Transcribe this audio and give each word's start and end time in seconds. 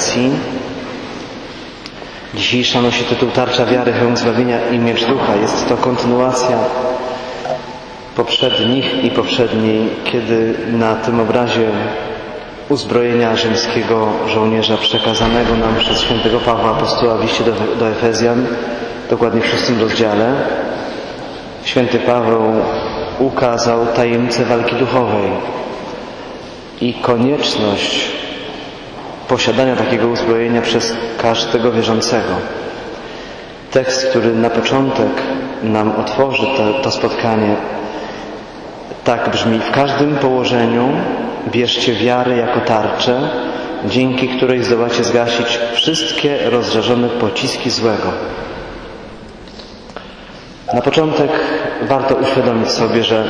prelekcji. 0.00 0.30
Dzisiejsza 2.34 2.82
nosi 2.82 3.04
tytuł 3.04 3.30
Tarcza 3.30 3.66
wiary, 3.66 3.92
hełm 3.92 4.16
zbawienia 4.16 4.58
i 4.70 4.78
miecz 4.78 5.04
ducha. 5.06 5.36
Jest 5.36 5.68
to 5.68 5.76
kontynuacja 5.76 6.58
poprzednich 8.16 9.04
i 9.04 9.10
poprzedniej, 9.10 9.88
kiedy 10.04 10.54
na 10.72 10.94
tym 10.94 11.20
obrazie 11.20 11.68
uzbrojenia 12.68 13.36
rzymskiego 13.36 14.08
żołnierza 14.34 14.76
przekazanego 14.76 15.56
nam 15.56 15.74
przez 15.78 16.00
świętego 16.00 16.38
Pawła 16.40 16.70
apostoła 16.70 17.14
w 17.16 17.22
liście 17.22 17.44
do, 17.44 17.52
do 17.78 17.88
Efezjan, 17.88 18.46
dokładnie 19.10 19.40
w 19.40 19.46
szóstym 19.46 19.80
rozdziale, 19.80 20.34
święty 21.64 21.98
Paweł 21.98 22.42
ukazał 23.18 23.86
tajemnicę 23.86 24.44
walki 24.44 24.76
duchowej 24.76 25.30
i 26.80 26.94
konieczność 26.94 28.09
posiadania 29.30 29.76
takiego 29.76 30.08
uzbrojenia 30.08 30.62
przez 30.62 30.94
każdego 31.22 31.72
wierzącego. 31.72 32.34
Tekst, 33.70 34.06
który 34.06 34.34
na 34.34 34.50
początek 34.50 35.08
nam 35.62 35.92
otworzy 36.00 36.46
to, 36.56 36.72
to 36.82 36.90
spotkanie, 36.90 37.56
tak 39.04 39.30
brzmi: 39.30 39.58
W 39.58 39.70
każdym 39.70 40.16
położeniu 40.16 40.88
bierzcie 41.48 41.94
wiarę 41.94 42.36
jako 42.36 42.60
tarczę, 42.60 43.30
dzięki 43.86 44.28
której 44.28 44.64
zdołacie 44.64 45.04
zgasić 45.04 45.58
wszystkie 45.72 46.50
rozżarzone 46.50 47.08
pociski 47.08 47.70
złego. 47.70 48.12
Na 50.74 50.82
początek 50.82 51.30
warto 51.82 52.14
uświadomić 52.14 52.70
sobie, 52.70 53.04
że 53.04 53.24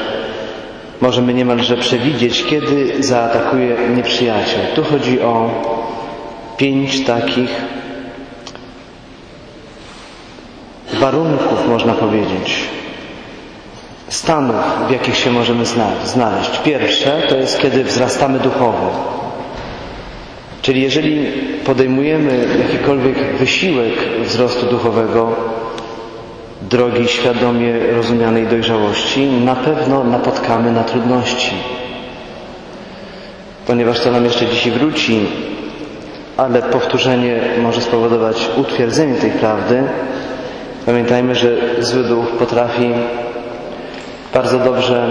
możemy 1.00 1.34
niemalże 1.34 1.76
przewidzieć, 1.76 2.44
kiedy 2.44 3.02
zaatakuje 3.02 3.76
nieprzyjaciel. 3.96 4.60
Tu 4.74 4.84
chodzi 4.84 5.20
o 5.20 5.50
pięć 6.60 7.04
takich 7.04 7.50
warunków, 11.00 11.68
można 11.68 11.92
powiedzieć, 11.94 12.54
stanów, 14.08 14.56
w 14.88 14.90
jakich 14.90 15.16
się 15.16 15.30
możemy 15.30 15.64
znaleźć. 16.04 16.58
Pierwsze 16.64 17.22
to 17.28 17.36
jest, 17.36 17.58
kiedy 17.58 17.84
wzrastamy 17.84 18.38
duchowo. 18.38 18.90
Czyli 20.62 20.82
jeżeli 20.82 21.26
podejmujemy 21.64 22.46
jakikolwiek 22.58 23.36
wysiłek 23.36 23.92
wzrostu 24.24 24.66
duchowego, 24.66 25.36
drogi 26.62 27.08
świadomie 27.08 27.78
rozumianej 27.96 28.46
dojrzałości, 28.46 29.26
na 29.26 29.54
pewno 29.56 30.04
napotkamy 30.04 30.72
na 30.72 30.84
trudności. 30.84 31.52
Ponieważ 33.66 34.00
to 34.00 34.10
nam 34.10 34.24
jeszcze 34.24 34.46
dzisiaj 34.46 34.72
wróci, 34.72 35.20
ale 36.36 36.62
powtórzenie 36.62 37.40
może 37.62 37.80
spowodować 37.80 38.50
utwierdzenie 38.56 39.14
tej 39.14 39.30
prawdy, 39.30 39.82
pamiętajmy, 40.86 41.34
że 41.34 41.48
zły 41.78 42.04
duch 42.04 42.26
potrafi 42.26 42.90
bardzo 44.34 44.58
dobrze 44.58 45.06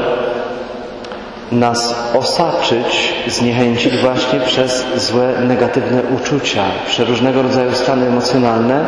nas 1.52 1.96
osaczyć, 2.18 3.13
zniechęcić 3.28 3.97
właśnie 3.97 4.40
przez 4.40 4.85
złe, 4.96 5.34
negatywne 5.47 6.02
uczucia, 6.16 6.63
przeróżnego 6.88 7.41
rodzaju 7.41 7.72
stany 7.74 8.08
emocjonalne, 8.08 8.85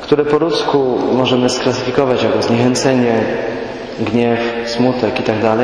które 0.00 0.24
po 0.24 0.38
ludzku 0.38 0.98
możemy 1.12 1.48
sklasyfikować 1.48 2.22
jako 2.22 2.42
zniechęcenie, 2.42 3.14
gniew, 4.00 4.40
smutek 4.66 5.20
itd. 5.20 5.56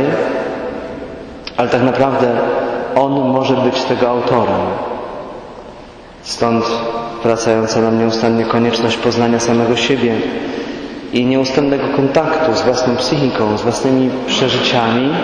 Ale 1.56 1.68
tak 1.68 1.82
naprawdę 1.82 2.28
on 2.94 3.12
może 3.12 3.54
być 3.54 3.82
tego 3.82 4.08
autorem. 4.08 4.60
Stąd 6.26 6.64
wracająca 7.22 7.80
nam 7.80 7.98
nieustannie 7.98 8.44
konieczność 8.44 8.96
poznania 8.96 9.40
samego 9.40 9.76
siebie 9.76 10.14
i 11.12 11.26
nieustannego 11.26 11.84
kontaktu 11.96 12.54
z 12.54 12.62
własną 12.62 12.96
psychiką, 12.96 13.58
z 13.58 13.62
własnymi 13.62 14.10
przeżyciami, 14.26 15.14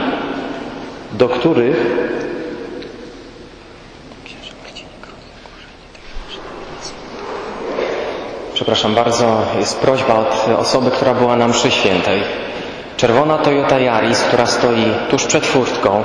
do 1.12 1.28
których 1.28 1.76
Przepraszam 8.54 8.94
bardzo, 8.94 9.42
jest 9.58 9.80
prośba 9.80 10.14
od 10.18 10.48
osoby, 10.58 10.90
która 10.90 11.14
była 11.14 11.36
nam 11.36 11.52
przy 11.52 11.70
świętej. 11.70 12.20
Czerwona 12.96 13.38
Toyota 13.38 13.78
Yaris, 13.78 14.20
która 14.22 14.46
stoi 14.46 14.84
tuż 15.10 15.24
przed 15.26 15.46
furtką. 15.46 16.02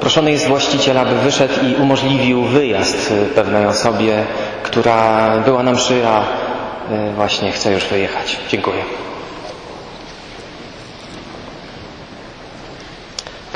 Proszony 0.00 0.30
jest 0.30 0.46
właściciel, 0.48 0.98
aby 0.98 1.14
wyszedł 1.14 1.54
i 1.66 1.82
umożliwił 1.82 2.42
wyjazd 2.42 3.12
pewnej 3.34 3.66
osobie, 3.66 4.24
która 4.62 5.30
była 5.44 5.62
nam 5.62 5.76
przy, 5.76 6.06
a 6.06 6.22
właśnie 7.16 7.52
chce 7.52 7.72
już 7.72 7.84
wyjechać. 7.84 8.36
Dziękuję. 8.48 8.82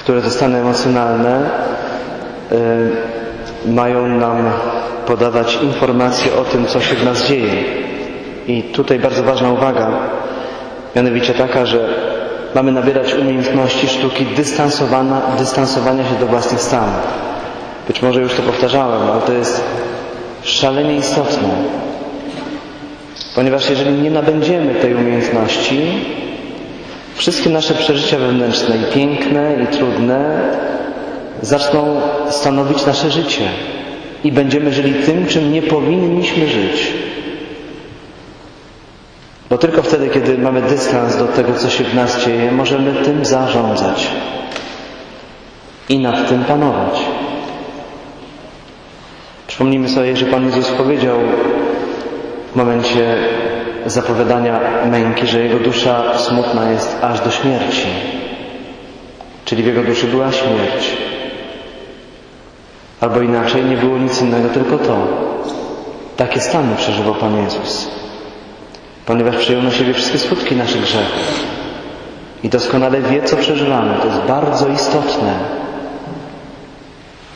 które 0.02 0.22
to 0.22 0.30
stany 0.30 0.58
emocjonalne 0.58 1.50
y, 2.52 2.56
mają 3.70 4.06
nam 4.08 4.50
podawać 5.06 5.58
informacje 5.62 6.34
o 6.34 6.44
tym, 6.44 6.66
co 6.66 6.80
się 6.80 6.96
w 6.96 7.04
nas 7.04 7.26
dzieje. 7.26 7.64
I 8.46 8.62
tutaj 8.62 8.98
bardzo 8.98 9.22
ważna 9.22 9.52
uwaga, 9.52 9.90
mianowicie 10.96 11.34
taka, 11.34 11.66
że 11.66 11.88
mamy 12.54 12.72
nabierać 12.72 13.14
umiejętności 13.14 13.88
sztuki 13.88 14.26
dystansowania 15.36 16.04
się 16.08 16.14
do 16.20 16.26
własnych 16.26 16.60
stanów. 16.60 16.94
Być 17.88 18.02
może 18.02 18.20
już 18.20 18.34
to 18.34 18.42
powtarzałem, 18.42 19.10
ale 19.10 19.20
to 19.20 19.32
jest 19.32 19.64
szalenie 20.42 20.96
istotne. 20.96 21.48
Ponieważ 23.34 23.70
jeżeli 23.70 23.92
nie 24.02 24.10
nabędziemy 24.10 24.74
tej 24.74 24.94
umiejętności, 24.94 25.80
wszystkie 27.14 27.50
nasze 27.50 27.74
przeżycia 27.74 28.18
wewnętrzne, 28.18 28.76
i 28.76 28.92
piękne, 28.94 29.56
i 29.62 29.66
trudne, 29.66 30.40
zaczną 31.42 32.00
stanowić 32.30 32.86
nasze 32.86 33.10
życie. 33.10 33.48
I 34.24 34.32
będziemy 34.32 34.72
żyli 34.72 34.94
tym, 34.94 35.26
czym 35.26 35.52
nie 35.52 35.62
powinniśmy 35.62 36.46
żyć. 36.46 36.92
Bo 39.52 39.58
tylko 39.58 39.82
wtedy, 39.82 40.08
kiedy 40.08 40.38
mamy 40.38 40.62
dystans 40.62 41.16
do 41.16 41.24
tego, 41.24 41.54
co 41.54 41.70
się 41.70 41.84
w 41.84 41.94
nas 41.94 42.24
dzieje, 42.24 42.52
możemy 42.52 42.92
tym 43.04 43.24
zarządzać 43.24 44.08
i 45.88 45.98
nad 45.98 46.28
tym 46.28 46.44
panować. 46.44 47.00
Przypomnijmy 49.46 49.88
sobie, 49.88 50.16
że 50.16 50.26
Pan 50.26 50.46
Jezus 50.46 50.68
powiedział 50.68 51.18
w 52.52 52.56
momencie 52.56 53.16
zapowiadania 53.86 54.60
męki, 54.90 55.26
że 55.26 55.40
jego 55.40 55.58
dusza 55.58 56.18
smutna 56.18 56.70
jest 56.70 56.96
aż 57.02 57.20
do 57.20 57.30
śmierci. 57.30 57.86
Czyli 59.44 59.62
w 59.62 59.66
jego 59.66 59.82
duszy 59.82 60.06
była 60.06 60.32
śmierć. 60.32 60.96
Albo 63.00 63.20
inaczej, 63.20 63.64
nie 63.64 63.76
było 63.76 63.98
nic 63.98 64.22
innego, 64.22 64.48
tylko 64.48 64.78
to. 64.78 64.96
Takie 66.16 66.40
stany 66.40 66.76
przeżywał 66.76 67.14
Pan 67.14 67.44
Jezus. 67.44 68.02
Ponieważ 69.06 69.36
przyjął 69.36 69.62
na 69.62 69.70
siebie 69.70 69.94
wszystkie 69.94 70.18
skutki 70.18 70.56
naszych 70.56 70.82
grzechów. 70.82 71.44
I 72.42 72.48
doskonale 72.48 73.00
wie, 73.00 73.22
co 73.22 73.36
przeżywamy. 73.36 73.94
To 74.00 74.06
jest 74.06 74.20
bardzo 74.20 74.68
istotne. 74.68 75.34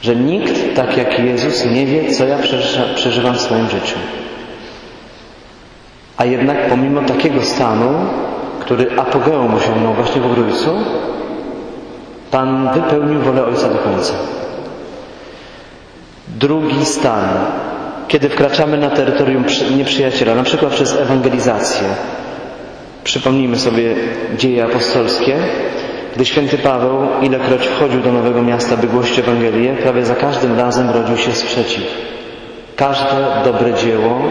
Że 0.03 0.17
nikt, 0.17 0.77
tak 0.77 0.97
jak 0.97 1.19
Jezus, 1.19 1.65
nie 1.65 1.87
wie, 1.87 2.11
co 2.13 2.27
ja 2.27 2.39
przeżywam 2.95 3.35
w 3.35 3.41
swoim 3.41 3.71
życiu. 3.71 3.97
A 6.17 6.25
jednak 6.25 6.69
pomimo 6.69 7.01
takiego 7.01 7.43
stanu, 7.43 7.89
który 8.61 8.91
apogeum 8.97 9.55
osiągnął 9.55 9.95
właśnie 9.95 10.21
w 10.21 10.27
Ogrójcu, 10.27 10.71
Pan 12.31 12.69
wypełnił 12.75 13.21
wolę 13.21 13.45
Ojca 13.45 13.69
do 13.69 13.79
końca. 13.79 14.13
Drugi 16.29 16.85
stan, 16.85 17.29
kiedy 18.09 18.29
wkraczamy 18.29 18.79
na 18.79 18.91
terytorium 18.91 19.45
nieprzyjaciela, 19.77 20.35
na 20.35 20.43
przykład 20.43 20.73
przez 20.73 20.97
ewangelizację. 20.97 21.89
Przypomnijmy 23.05 23.59
sobie 23.59 23.95
dzieje 24.39 24.65
apostolskie, 24.65 25.37
gdy 26.17 26.25
święty 26.25 26.59
Paweł 26.59 26.99
ilekroć 27.23 27.67
wchodził 27.67 28.01
do 28.01 28.13
nowego 28.13 28.43
miasta, 28.43 28.77
by 28.77 28.87
głosić 28.87 29.19
Ewangelię, 29.19 29.77
prawie 29.83 30.05
za 30.05 30.15
każdym 30.15 30.59
razem 30.59 30.91
rodził 30.91 31.17
się 31.17 31.33
sprzeciw. 31.33 31.85
Każde 32.77 33.27
dobre 33.45 33.75
dzieło 33.75 34.23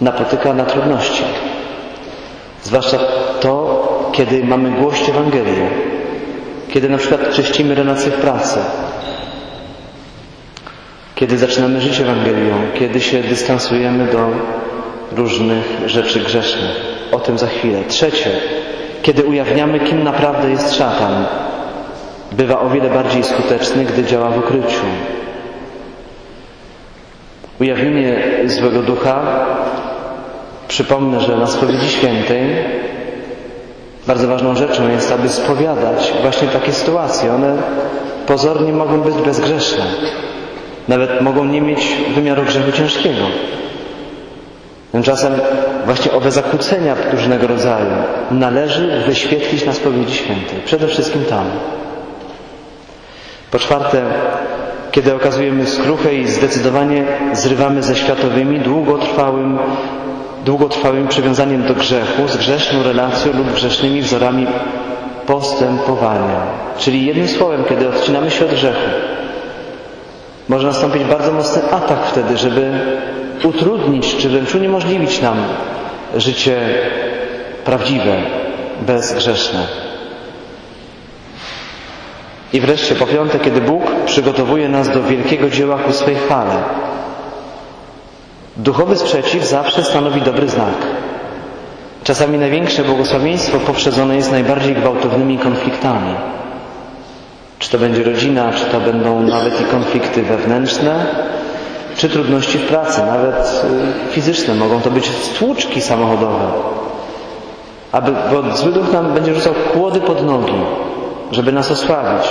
napotyka 0.00 0.54
na 0.54 0.64
trudności. 0.64 1.22
Zwłaszcza 2.62 2.98
to, 3.40 4.10
kiedy 4.12 4.44
mamy 4.44 4.70
głosić 4.70 5.08
Ewangelię. 5.08 5.70
Kiedy 6.72 6.88
na 6.88 6.98
przykład 6.98 7.32
czyścimy 7.32 7.74
relacje 7.74 8.10
w 8.12 8.14
pracy. 8.20 8.58
Kiedy 11.24 11.38
zaczynamy 11.38 11.80
żyć 11.80 12.00
Ewangelią. 12.00 12.54
Kiedy 12.74 13.00
się 13.00 13.22
dystansujemy 13.22 14.06
do 14.06 14.30
różnych 15.16 15.78
rzeczy 15.86 16.20
grzesznych. 16.20 16.70
O 17.12 17.18
tym 17.18 17.38
za 17.38 17.46
chwilę. 17.46 17.78
Trzecie. 17.88 18.30
Kiedy 19.02 19.24
ujawniamy, 19.24 19.80
kim 19.80 20.02
naprawdę 20.02 20.50
jest 20.50 20.74
szatan. 20.74 21.24
bywa 22.32 22.60
o 22.60 22.70
wiele 22.70 22.90
bardziej 22.90 23.24
skuteczny, 23.24 23.84
gdy 23.84 24.04
działa 24.04 24.30
w 24.30 24.38
ukryciu. 24.38 24.86
Ujawnienie 27.60 28.22
złego 28.46 28.82
ducha, 28.82 29.46
przypomnę, 30.68 31.20
że 31.20 31.36
na 31.36 31.46
spowiedzi 31.46 31.88
świętej 31.88 32.46
bardzo 34.06 34.28
ważną 34.28 34.54
rzeczą 34.54 34.88
jest, 34.90 35.12
aby 35.12 35.28
spowiadać 35.28 36.12
właśnie 36.22 36.48
takie 36.48 36.72
sytuacje. 36.72 37.34
One 37.34 37.56
pozornie 38.26 38.72
mogą 38.72 39.00
być 39.00 39.14
bezgrzeszne. 39.14 39.84
Nawet 40.88 41.20
mogą 41.20 41.44
nie 41.44 41.60
mieć 41.60 41.96
wymiaru 42.14 42.42
grzechu 42.42 42.72
ciężkiego. 42.72 43.24
Tymczasem 44.92 45.32
właśnie 45.84 46.12
owe 46.12 46.30
zakłócenia 46.30 46.96
różnego 47.12 47.46
rodzaju 47.46 47.90
należy 48.30 49.00
wyświetlić 49.06 49.64
na 49.66 49.72
spowiedzi 49.72 50.14
świętej. 50.14 50.60
Przede 50.64 50.86
wszystkim 50.86 51.24
tam. 51.24 51.44
Po 53.50 53.58
czwarte, 53.58 54.02
kiedy 54.90 55.14
okazujemy 55.14 55.66
skruchę 55.66 56.14
i 56.14 56.26
zdecydowanie 56.26 57.04
zrywamy 57.32 57.82
ze 57.82 57.96
światowymi, 57.96 58.60
długotrwałym, 58.60 59.58
długotrwałym 60.44 61.08
przywiązaniem 61.08 61.62
do 61.66 61.74
grzechu, 61.74 62.28
z 62.28 62.36
grzeszną 62.36 62.82
relacją 62.82 63.32
lub 63.32 63.52
grzesznymi 63.52 64.02
wzorami 64.02 64.46
postępowania. 65.26 66.40
Czyli 66.78 67.06
jednym 67.06 67.28
słowem, 67.28 67.64
kiedy 67.68 67.88
odcinamy 67.88 68.30
się 68.30 68.44
od 68.44 68.50
grzechu, 68.50 68.90
może 70.48 70.66
nastąpić 70.66 71.04
bardzo 71.04 71.32
mocny 71.32 71.62
atak 71.72 72.06
wtedy, 72.06 72.36
żeby 72.36 72.72
utrudnić 73.44 74.16
czy 74.16 74.28
wręcz 74.28 74.54
uniemożliwić 74.54 75.20
nam 75.22 75.36
życie 76.16 76.60
prawdziwe, 77.64 78.16
bezgrzeszne. 78.86 79.66
I 82.52 82.60
wreszcie 82.60 82.94
po 82.94 83.06
piąte, 83.06 83.38
kiedy 83.38 83.60
Bóg 83.60 83.82
przygotowuje 84.06 84.68
nas 84.68 84.88
do 84.88 85.02
wielkiego 85.02 85.50
dzieła 85.50 85.78
ku 85.78 85.92
swej 85.92 86.14
chwale. 86.16 86.54
Duchowy 88.56 88.96
sprzeciw 88.96 89.44
zawsze 89.44 89.84
stanowi 89.84 90.20
dobry 90.22 90.48
znak. 90.48 90.74
Czasami 92.04 92.38
największe 92.38 92.84
błogosławieństwo 92.84 93.58
poprzedzone 93.58 94.16
jest 94.16 94.30
najbardziej 94.32 94.74
gwałtownymi 94.74 95.38
konfliktami. 95.38 96.14
Czy 97.58 97.70
to 97.70 97.78
będzie 97.78 98.04
rodzina, 98.04 98.52
czy 98.52 98.64
to 98.64 98.80
będą 98.80 99.22
nawet 99.22 99.60
i 99.60 99.64
konflikty 99.64 100.22
wewnętrzne, 100.22 101.06
czy 101.96 102.08
trudności 102.08 102.58
w 102.58 102.66
pracy, 102.66 103.00
nawet 103.06 103.64
y, 104.08 104.12
fizyczne. 104.12 104.54
Mogą 104.54 104.80
to 104.80 104.90
być 104.90 105.10
stłuczki 105.10 105.80
samochodowe. 105.80 106.44
Aby, 107.92 108.12
bo 108.32 108.56
zły 108.56 108.72
duch 108.72 108.92
nam 108.92 109.14
będzie 109.14 109.34
rzucał 109.34 109.54
kłody 109.72 110.00
pod 110.00 110.26
nogi, 110.26 110.54
żeby 111.32 111.52
nas 111.52 111.70
osłabić. 111.70 112.28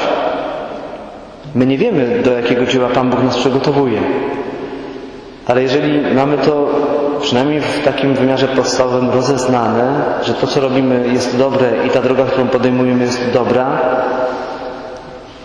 My 1.56 1.66
nie 1.66 1.78
wiemy, 1.78 2.22
do 2.24 2.32
jakiego 2.32 2.66
dzieła 2.66 2.90
Pan 2.90 3.10
Bóg 3.10 3.24
nas 3.24 3.38
przygotowuje. 3.38 4.02
Ale 5.48 5.62
jeżeli 5.62 6.16
mamy 6.16 6.38
to 6.38 6.70
przynajmniej 7.22 7.62
w 7.62 7.84
takim 7.86 8.14
wymiarze 8.14 8.48
podstawowym 8.48 9.10
rozeznane, 9.10 10.04
że 10.24 10.34
to, 10.34 10.48
co 10.48 10.60
robimy 10.60 11.08
jest 11.14 11.38
dobre 11.38 11.70
i 11.88 11.90
ta 11.90 12.02
droga, 12.02 12.26
którą 12.26 12.48
podejmujemy 12.48 13.04
jest 13.04 13.32
dobra, 13.34 13.80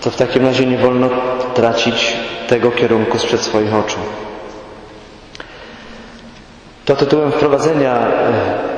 to 0.09 0.13
w 0.13 0.17
takim 0.17 0.47
razie 0.47 0.67
nie 0.67 0.79
wolno 0.79 1.09
tracić 1.55 2.17
tego 2.49 2.71
kierunku 2.71 3.19
sprzed 3.19 3.41
swoich 3.41 3.75
oczu. 3.75 3.99
To 6.85 6.97
tytułem 6.97 7.33
wprowadzenia, 7.33 7.95
e, 7.97 8.07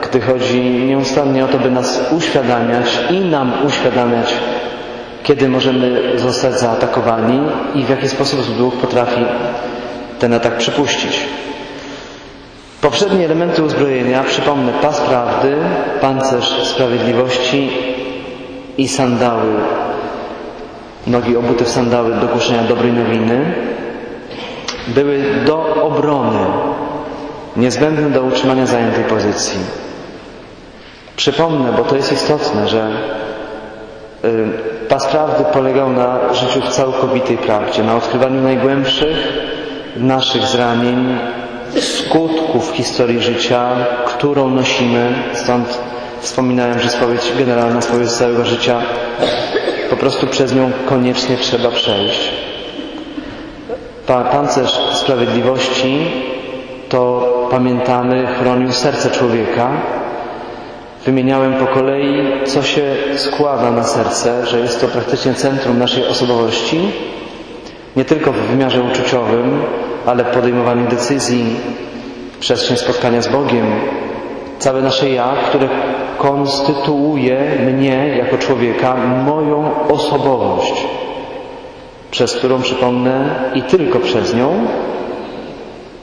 gdy 0.08 0.20
chodzi 0.20 0.60
nieustannie 0.60 1.44
o 1.44 1.48
to, 1.48 1.58
by 1.58 1.70
nas 1.70 2.00
uświadamiać 2.18 2.86
i 3.10 3.20
nam 3.20 3.52
uświadamiać, 3.66 4.34
kiedy 5.22 5.48
możemy 5.48 6.12
zostać 6.18 6.58
zaatakowani 6.58 7.40
i 7.74 7.84
w 7.84 7.90
jaki 7.90 8.08
sposób 8.08 8.56
duch 8.58 8.74
potrafi 8.74 9.24
ten 10.18 10.34
atak 10.34 10.56
przypuścić. 10.56 11.20
Poprzednie 12.80 13.24
elementy 13.24 13.62
uzbrojenia, 13.62 14.22
przypomnę, 14.24 14.72
pas 14.72 15.00
prawdy, 15.00 15.56
pancerz 16.00 16.68
sprawiedliwości 16.68 17.70
i 18.78 18.88
sandały 18.88 19.52
nogi 21.06 21.36
obute 21.36 21.64
w 21.64 21.68
sandały 21.68 22.14
do 22.14 22.26
głoszenia 22.26 22.62
dobrej 22.62 22.92
nowiny, 22.92 23.54
były 24.88 25.24
do 25.46 25.74
obrony, 25.82 26.46
niezbędne 27.56 28.10
do 28.10 28.22
utrzymania 28.22 28.66
zajętej 28.66 29.04
pozycji. 29.04 29.60
Przypomnę, 31.16 31.72
bo 31.76 31.82
to 31.84 31.96
jest 31.96 32.12
istotne, 32.12 32.68
że 32.68 32.90
y, 34.24 34.48
pas 34.88 35.06
prawdy 35.06 35.44
polegał 35.52 35.92
na 35.92 36.34
życiu 36.34 36.60
w 36.60 36.68
całkowitej 36.68 37.36
prawdzie, 37.38 37.82
na 37.82 37.96
odkrywaniu 37.96 38.42
najgłębszych 38.42 39.16
naszych 39.96 40.46
zranień, 40.46 41.18
skutków 41.80 42.70
historii 42.72 43.20
życia, 43.20 43.70
którą 44.06 44.50
nosimy. 44.50 45.12
Stąd 45.34 45.78
wspominałem, 46.20 46.80
że 46.80 46.88
spowiedź 46.88 47.32
generalna, 47.38 47.80
spowiedź 47.80 48.10
całego 48.10 48.44
życia 48.44 48.80
po 49.90 49.96
prostu 49.96 50.26
przez 50.26 50.54
nią 50.54 50.70
koniecznie 50.86 51.36
trzeba 51.36 51.68
przejść. 51.70 52.30
Pancerz 54.06 54.78
sprawiedliwości 54.94 55.98
to 56.88 57.30
pamiętamy, 57.50 58.26
chronił 58.26 58.72
serce 58.72 59.10
człowieka. 59.10 59.70
Wymieniałem 61.06 61.54
po 61.54 61.66
kolei, 61.66 62.44
co 62.46 62.62
się 62.62 62.82
składa 63.16 63.70
na 63.70 63.84
serce, 63.84 64.46
że 64.46 64.60
jest 64.60 64.80
to 64.80 64.88
praktycznie 64.88 65.34
centrum 65.34 65.78
naszej 65.78 66.06
osobowości, 66.06 66.80
nie 67.96 68.04
tylko 68.04 68.32
w 68.32 68.36
wymiarze 68.36 68.82
uczuciowym, 68.82 69.62
ale 70.06 70.24
podejmowaniu 70.24 70.86
decyzji, 70.88 71.44
przestrzeń 72.40 72.76
spotkania 72.76 73.22
z 73.22 73.28
Bogiem, 73.28 73.66
całe 74.60 74.82
nasze 74.82 75.10
ja, 75.10 75.34
które 75.48 75.68
konstytuuje 76.18 77.40
mnie 77.66 78.16
jako 78.18 78.38
człowieka, 78.38 78.96
moją 79.26 79.70
osobowość, 79.88 80.86
przez 82.10 82.32
którą, 82.32 82.62
przypomnę, 82.62 83.24
i 83.54 83.62
tylko 83.62 83.98
przez 83.98 84.34
nią 84.34 84.66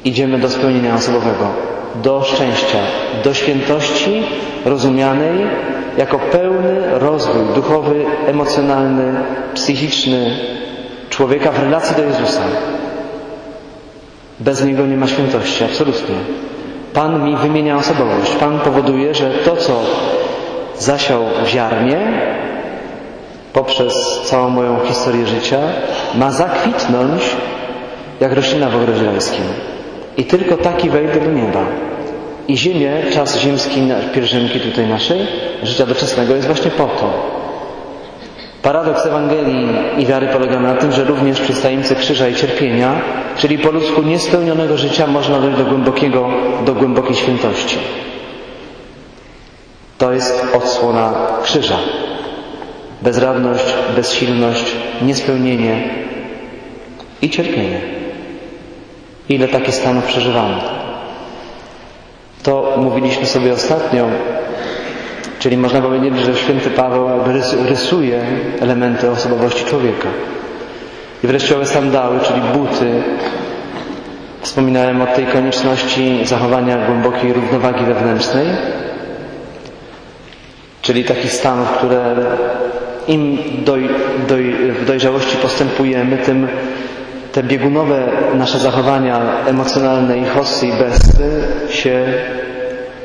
idziemy 0.05 0.39
do 0.39 0.49
spełnienia 0.49 0.95
osobowego, 0.95 1.47
do 1.95 2.23
szczęścia, 2.23 2.77
do 3.23 3.33
świętości 3.33 4.23
rozumianej 4.65 5.47
jako 5.97 6.19
pełny 6.19 6.99
rozwój 6.99 7.43
duchowy, 7.55 8.05
emocjonalny, 8.27 9.13
psychiczny 9.53 10.37
człowieka 11.09 11.51
w 11.51 11.59
relacji 11.59 11.95
do 11.95 12.03
Jezusa. 12.03 12.41
Bez 14.39 14.65
Niego 14.65 14.85
nie 14.85 14.97
ma 14.97 15.07
świętości, 15.07 15.63
absolutnie. 15.63 16.15
Pan 16.93 17.23
mi 17.25 17.35
wymienia 17.35 17.77
osobowość. 17.77 18.31
Pan 18.35 18.59
powoduje, 18.59 19.15
że 19.15 19.29
to, 19.31 19.55
co 19.55 19.73
zasiał 20.79 21.21
ziarnie 21.45 21.97
poprzez 23.53 24.21
całą 24.25 24.49
moją 24.49 24.79
historię 24.85 25.27
życia, 25.27 25.59
ma 26.15 26.31
zakwitnąć 26.31 27.21
jak 28.19 28.33
roślina 28.33 28.69
w 28.69 28.75
ogrodzie 28.75 29.05
rajskim. 29.05 29.43
I 30.17 30.25
tylko 30.25 30.57
taki 30.57 30.89
wejdę 30.89 31.19
do 31.19 31.31
nieba. 31.31 31.65
I 32.47 32.57
ziemię, 32.57 32.91
czas 33.13 33.39
ziemski 33.39 33.81
pielgrzymki 34.13 34.59
tutaj 34.59 34.87
naszej, 34.87 35.27
życia 35.63 35.85
doczesnego 35.85 36.35
jest 36.35 36.47
właśnie 36.47 36.71
po 36.71 36.83
to, 36.83 37.37
Paradoks 38.67 39.05
Ewangelii 39.05 39.67
i 39.97 40.05
wiary 40.05 40.27
polega 40.27 40.59
na 40.59 40.75
tym, 40.75 40.91
że 40.91 41.03
również 41.03 41.41
przy 41.41 41.53
stańce 41.53 41.95
krzyża 41.95 42.27
i 42.27 42.35
cierpienia, 42.35 43.01
czyli 43.37 43.57
po 43.59 43.71
ludzku 43.71 44.01
niespełnionego 44.01 44.77
życia, 44.77 45.07
można 45.07 45.39
dojść 45.39 45.57
do 45.57 45.65
głębokiego, 45.65 46.29
do 46.65 46.73
głębokiej 46.75 47.15
świętości. 47.15 47.77
To 49.97 50.13
jest 50.13 50.45
odsłona 50.55 51.13
krzyża. 51.43 51.77
Bezradność, 53.01 53.63
bezsilność, 53.95 54.75
niespełnienie 55.01 55.89
i 57.21 57.29
cierpienie. 57.29 57.81
Ile 59.29 59.47
takich 59.47 59.75
stanów 59.75 60.05
przeżywamy? 60.05 60.55
To 62.43 62.73
mówiliśmy 62.77 63.25
sobie 63.25 63.53
ostatnio 63.53 64.07
Czyli 65.39 65.57
można 65.57 65.81
powiedzieć, 65.81 66.13
że 66.25 66.35
święty 66.35 66.69
Paweł 66.69 67.07
rysuje 67.69 68.21
elementy 68.61 69.09
osobowości 69.11 69.65
człowieka. 69.65 70.07
I 71.23 71.27
wreszcie 71.27 71.55
owe 71.55 71.65
sandały, 71.65 72.19
czyli 72.19 72.41
buty. 72.41 73.03
Wspominałem 74.41 75.01
o 75.01 75.05
tej 75.07 75.25
konieczności 75.25 76.19
zachowania 76.25 76.77
głębokiej 76.85 77.33
równowagi 77.33 77.85
wewnętrznej, 77.85 78.45
czyli 80.81 81.03
takich 81.03 81.31
stanów, 81.33 81.69
które 81.71 82.15
im 83.07 83.37
doj, 83.65 83.89
doj, 84.27 84.55
w 84.79 84.85
dojrzałości 84.85 85.37
postępujemy, 85.37 86.17
tym 86.17 86.47
te 87.31 87.43
biegunowe 87.43 87.99
nasze 88.35 88.59
zachowania 88.59 89.19
emocjonalne 89.45 90.17
i 90.17 90.25
hossy 90.25 90.67
i 90.67 90.71
besty 90.71 91.23
się 91.69 92.05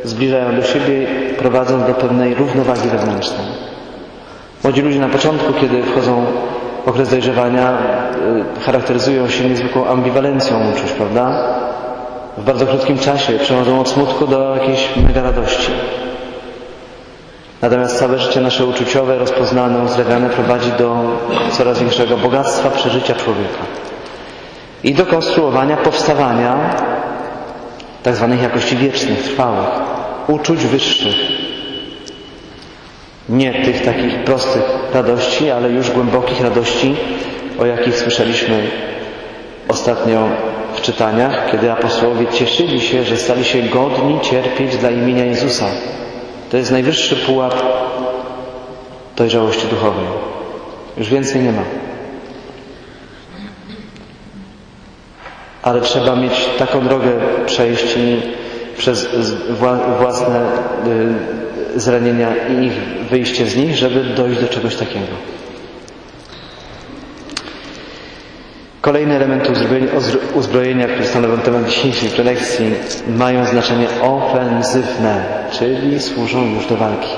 zbliżają 0.04 0.56
do 0.56 0.62
siebie, 0.62 1.06
prowadząc 1.38 1.87
do 1.87 1.94
pewnej 1.94 2.35
równowagi 2.35 2.88
wewnętrznej. 2.88 3.47
Młodzi 4.64 4.82
ludzie 4.82 5.00
na 5.00 5.09
początku, 5.09 5.52
kiedy 5.52 5.82
wchodzą 5.82 6.26
w 6.85 6.88
okres 6.88 7.09
dojrzewania, 7.09 7.78
y, 8.59 8.61
charakteryzują 8.61 9.28
się 9.28 9.49
niezwykłą 9.49 9.87
ambiwalencją 9.87 10.56
uczuć, 10.73 10.92
prawda? 10.92 11.44
W 12.38 12.44
bardzo 12.44 12.66
krótkim 12.66 12.99
czasie 12.99 13.32
przechodzą 13.32 13.80
od 13.80 13.88
smutku 13.88 14.26
do 14.26 14.56
jakiejś 14.56 14.88
mega 14.97 15.23
radości. 15.23 15.71
Natomiast 17.62 17.99
całe 17.99 18.18
życie 18.18 18.40
nasze 18.40 18.66
uczuciowe, 18.66 19.18
rozpoznane, 19.18 19.85
uzdrawiane 19.85 20.30
prowadzi 20.30 20.73
do 20.78 20.97
coraz 21.50 21.78
większego 21.78 22.16
bogactwa 22.16 22.71
przeżycia 22.71 23.14
człowieka 23.14 23.62
i 24.85 24.94
do 24.94 25.06
konstruowania, 25.06 25.76
powstawania 25.76 26.56
tak 28.02 28.16
zwanych 28.16 28.42
jakości 28.42 28.76
wiecznych, 28.76 29.23
trwałych, 29.23 29.68
uczuć 30.28 30.66
wyższych. 30.66 31.16
Nie 33.28 33.64
tych 33.64 33.82
takich 33.82 34.25
prostych 34.25 34.62
radości, 34.94 35.50
ale 35.50 35.71
już 35.71 35.90
głębokich 35.90 36.40
radości, 36.40 36.97
o 37.59 37.66
jakich 37.66 37.97
słyszeliśmy 37.97 38.62
ostatnio 39.68 40.28
w 40.75 40.80
czytaniach, 40.80 41.50
kiedy 41.50 41.73
apostołowie 41.73 42.26
cieszyli 42.26 42.80
się, 42.80 43.04
że 43.04 43.16
stali 43.16 43.44
się 43.44 43.62
godni 43.62 44.21
cierpieć 44.21 44.76
dla 44.76 44.90
imienia 44.90 45.25
Jezusa. 45.25 45.66
To 46.50 46.56
jest 46.56 46.71
najwyższy 46.71 47.16
pułap 47.16 47.54
dojrzałości 49.16 49.66
duchowej. 49.66 50.04
Już 50.97 51.09
więcej 51.09 51.42
nie 51.42 51.52
ma. 51.52 51.62
Ale 55.62 55.81
trzeba 55.81 56.16
mieć 56.16 56.49
taką 56.59 56.88
drogę 56.88 57.11
przejść 57.47 57.97
i 57.97 58.23
przez 58.78 59.09
własne 59.99 60.40
y, 61.76 61.81
zranienia 61.81 62.28
i 62.49 62.64
ich 62.66 62.73
wyjście 63.11 63.47
z 63.47 63.57
nich, 63.57 63.76
żeby 63.76 64.04
dojść 64.04 64.40
do 64.40 64.49
czegoś 64.49 64.76
takiego. 64.76 65.07
Kolejne 68.81 69.16
elementy 69.16 69.52
uzbrojenia, 70.35 70.87
które 70.87 71.07
stanowią 71.07 71.38
temat 71.38 71.69
dzisiejszej 71.69 72.09
prelekcji, 72.09 72.71
mają 73.16 73.47
znaczenie 73.47 73.87
ofensywne, 74.02 75.25
czyli 75.52 76.00
służą 76.00 76.54
już 76.54 76.66
do 76.66 76.76
walki. 76.76 77.09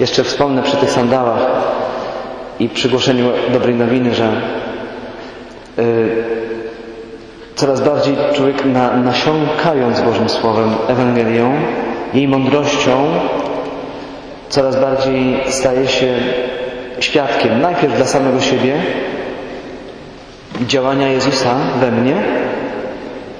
Jeszcze 0.00 0.24
wspomnę 0.24 0.62
przy 0.62 0.76
tych 0.76 0.90
sandałach 0.90 1.40
i 2.60 2.68
przy 2.68 2.88
głoszeniu 2.88 3.30
dobrej 3.52 3.74
nowiny, 3.74 4.14
że 4.14 4.32
yy, 5.76 6.31
coraz 7.56 7.80
bardziej 7.80 8.16
człowiek 8.34 8.64
na, 8.64 8.96
nasiąkając 8.96 10.00
Bożym 10.00 10.28
Słowem, 10.28 10.70
Ewangelią, 10.88 11.52
jej 12.14 12.28
mądrością, 12.28 13.06
coraz 14.48 14.76
bardziej 14.80 15.40
staje 15.48 15.88
się 15.88 16.14
świadkiem 17.00 17.60
najpierw 17.60 17.96
dla 17.96 18.06
samego 18.06 18.40
siebie, 18.40 18.74
działania 20.60 21.08
Jezusa 21.08 21.54
we 21.80 21.90
mnie, 21.92 22.14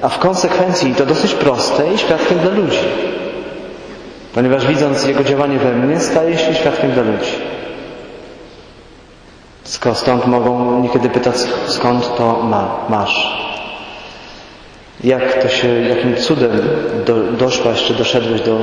a 0.03 0.09
w 0.09 0.19
konsekwencji 0.19 0.95
to 0.95 1.07
dosyć 1.07 1.35
proste 1.35 1.93
i 1.95 1.99
świadkiem 1.99 2.39
dla 2.39 2.51
ludzi. 2.51 2.79
Ponieważ 4.35 4.67
widząc 4.67 5.07
Jego 5.07 5.25
działanie 5.25 5.59
we 5.59 5.73
mnie, 5.73 6.01
staje 6.01 6.39
się 6.39 6.55
świadkiem 6.55 6.91
dla 6.91 7.03
ludzi. 7.03 7.33
Stąd 9.95 10.27
mogą 10.27 10.81
niekiedy 10.81 11.09
pytać, 11.11 11.35
skąd 11.67 12.17
to 12.17 12.43
ma, 12.43 12.77
masz. 12.89 13.43
Jak 15.05 15.43
to 15.43 15.49
się, 15.49 15.69
jakim 15.69 16.17
cudem 16.17 16.51
do, 17.07 17.23
doszłaś, 17.23 17.83
czy 17.83 17.95
doszedłeś 17.95 18.41
do, 18.41 18.59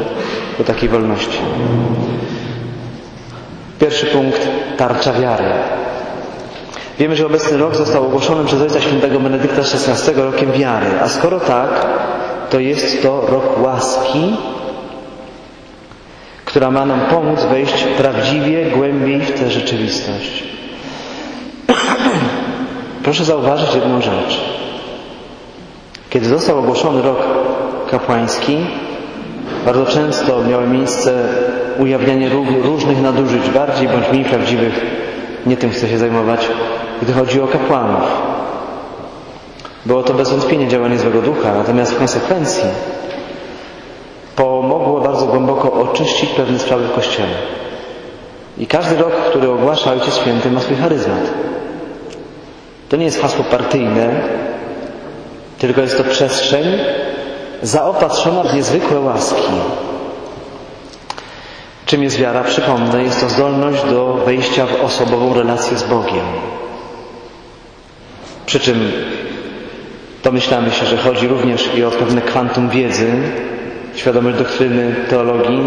do 0.58 0.63
takiej 0.63 0.89
wolności? 0.89 1.38
Pierwszy 3.79 4.05
punkt, 4.05 4.48
tarcza 4.77 5.13
wiary. 5.13 5.43
Wiemy, 7.00 7.15
że 7.15 7.25
obecny 7.25 7.58
rok 7.58 7.75
został 7.75 8.05
ogłoszony 8.05 8.46
przez 8.46 8.62
Ojca 8.62 8.81
Świętego 8.81 9.19
Benedykta 9.19 9.62
XVI 9.62 10.22
rokiem 10.22 10.51
wiary. 10.51 10.88
A 11.01 11.10
skoro 11.10 11.39
tak, 11.39 11.88
to 12.50 12.60
jest 12.60 13.03
to 13.03 13.22
rok 13.29 13.63
łaski, 13.63 14.36
która 16.46 16.72
ma 16.72 16.86
nam 16.86 17.00
pomóc 17.00 17.39
wejść 17.43 17.84
prawdziwie, 17.98 18.65
głębiej 18.65 19.19
w 19.19 19.39
tę 19.39 19.50
rzeczywistość. 19.50 20.43
Proszę 23.03 23.25
zauważyć 23.25 23.75
jedną 23.75 24.01
rzecz. 24.01 24.49
Kiedy 26.10 26.25
został 26.25 26.60
ogłoszony 26.60 27.01
rok 27.01 27.18
kapłański, 27.92 28.58
bardzo 29.66 29.86
często 29.86 30.44
miało 30.44 30.68
miejsce 30.68 31.13
ujawnianie 31.80 32.30
różnych 32.63 33.01
nadużyć, 33.01 33.50
bardziej 33.50 33.88
bądź 33.88 34.10
mniej 34.12 34.25
prawdziwych. 34.25 34.86
Nie 35.46 35.58
tym 35.58 35.70
chcę 35.70 35.88
się 35.88 35.98
zajmować, 35.98 36.48
gdy 37.01 37.13
chodzi 37.13 37.42
o 37.42 37.48
kapłanów. 37.48 38.04
Było 39.86 40.04
to 40.04 40.13
bez 40.13 40.30
wątpienia 40.30 40.68
działanie 40.68 41.00
złego 41.00 41.22
ducha, 41.22 41.54
natomiast 41.54 41.94
w 41.94 41.98
konsekwencji 41.98 42.70
pomogło 44.36 45.01
bardzo 45.01 45.25
głęboko 45.25 45.74
oczyścić 45.74 46.30
pewne 46.30 46.60
sprawy 46.60 46.88
w 46.88 46.92
Kościele. 46.94 47.36
I 48.58 48.68
każdy 48.68 48.96
rok, 48.96 49.12
który 49.30 49.50
ogłasza 49.50 49.92
Ojciec 49.92 50.16
Święty, 50.16 50.51
ma 50.51 50.60
swój 50.60 50.75
charyzmat. 50.78 51.22
To 52.89 52.98
nie 52.98 53.06
jest 53.06 53.22
hasło 53.22 53.44
partyjne, 53.44 54.22
tylko 55.60 55.82
jest 55.82 55.98
to 55.98 56.04
przestrzeń 56.04 56.66
zaopatrzona 57.62 58.44
w 58.44 58.54
niezwykłe 58.56 59.00
łaski. 59.00 59.54
Czym 61.86 62.04
jest 62.04 62.18
wiara? 62.18 62.44
Przypomnę, 62.44 63.04
jest 63.04 63.20
to 63.22 63.30
zdolność 63.30 63.84
do 63.84 64.13
wejścia 64.13 64.66
w 64.66 64.84
osobową 64.84 65.34
relację 65.34 65.78
z 65.78 65.84
Bogiem. 65.84 66.25
Przy 68.46 68.60
czym 68.60 68.92
domyślamy 70.24 70.72
się, 70.72 70.86
że 70.86 70.98
chodzi 70.98 71.28
również 71.28 71.70
i 71.75 71.84
o 71.84 71.92
pewne 71.92 72.22
kwantum 72.22 72.70
wiedzy, 72.70 73.08
świadomość 73.96 74.38
doktryny, 74.38 74.96
teologii, 75.10 75.63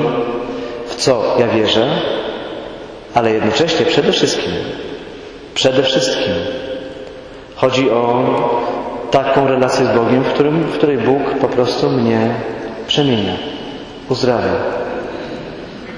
w 0.87 0.95
co 0.95 1.37
ja 1.39 1.49
wierzę, 1.49 1.89
ale 3.15 3.33
jednocześnie 3.33 3.87
przede 3.87 4.13
wszystkim, 4.13 4.53
przede 5.55 5.83
wszystkim 5.83 6.33
chodzi 7.57 7.91
o 7.91 8.25
taką 9.12 9.49
relację 9.49 9.87
z 9.87 9.97
Bogiem, 9.97 10.25
w, 10.25 10.33
którym, 10.33 10.62
w 10.62 10.73
której 10.73 10.99
Bóg 10.99 11.23
po 11.40 11.49
prostu 11.49 11.90
mnie 11.90 12.35
przemienia, 12.87 13.33
uzdrawia. 14.09 14.52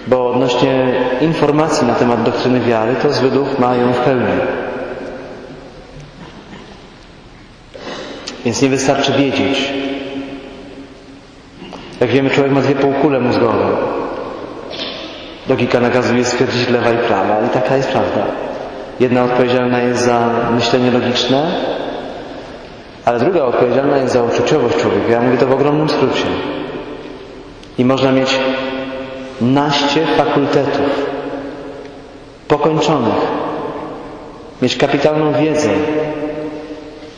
Bo 0.07 0.31
odnośnie 0.31 0.93
informacji 1.21 1.87
na 1.87 1.95
temat 1.95 2.23
doktryny 2.23 2.61
wiary, 2.61 2.95
to 3.03 3.31
duch 3.31 3.59
ma 3.59 3.77
ją 3.77 3.93
w 3.93 3.99
pełni. 3.99 4.41
Więc 8.45 8.63
nie 8.63 8.69
wystarczy 8.69 9.13
wiedzieć. 9.13 9.73
Jak 12.01 12.11
wiemy, 12.11 12.31
człowiek 12.31 12.53
ma 12.53 12.61
dwie 12.61 12.75
półkule 12.75 13.21
mózgowe. 13.21 13.67
Logika 15.49 15.81
nakazuje 15.81 16.25
stwierdzić 16.25 16.69
lewa 16.69 16.91
i 16.91 16.99
prawa 16.99 17.41
i 17.47 17.49
taka 17.49 17.77
jest 17.77 17.89
prawda. 17.89 18.27
Jedna 19.01 19.25
odpowiedzialna 19.25 19.81
jest 19.81 20.05
za 20.05 20.31
myślenie 20.55 20.91
logiczne, 20.91 21.53
ale 23.05 23.19
druga 23.19 23.45
odpowiedzialna 23.45 23.97
jest 23.97 24.13
za 24.13 24.23
uczuciowość 24.23 24.77
człowieka. 24.77 25.13
Ja 25.13 25.21
mówię 25.21 25.39
to 25.39 25.47
w 25.47 25.53
ogromnym 25.53 25.89
skrócie. 25.89 26.25
I 27.79 27.85
można 27.85 28.13
mieć 28.13 28.39
naście 29.41 30.07
fakultetów 30.07 31.07
pokończonych, 32.49 33.15
mieć 34.63 34.77
kapitalną 34.77 35.33
wiedzę, 35.33 35.69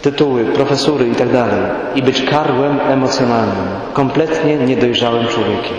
tytuły, 0.02 0.45
profesury 0.45 1.07
itd. 1.09 1.33
Tak 1.50 1.97
i 1.97 2.02
być 2.02 2.23
karłem 2.23 2.81
emocjonalnym, 2.81 3.66
kompletnie 3.93 4.57
niedojrzałym 4.57 5.26
człowiekiem, 5.26 5.76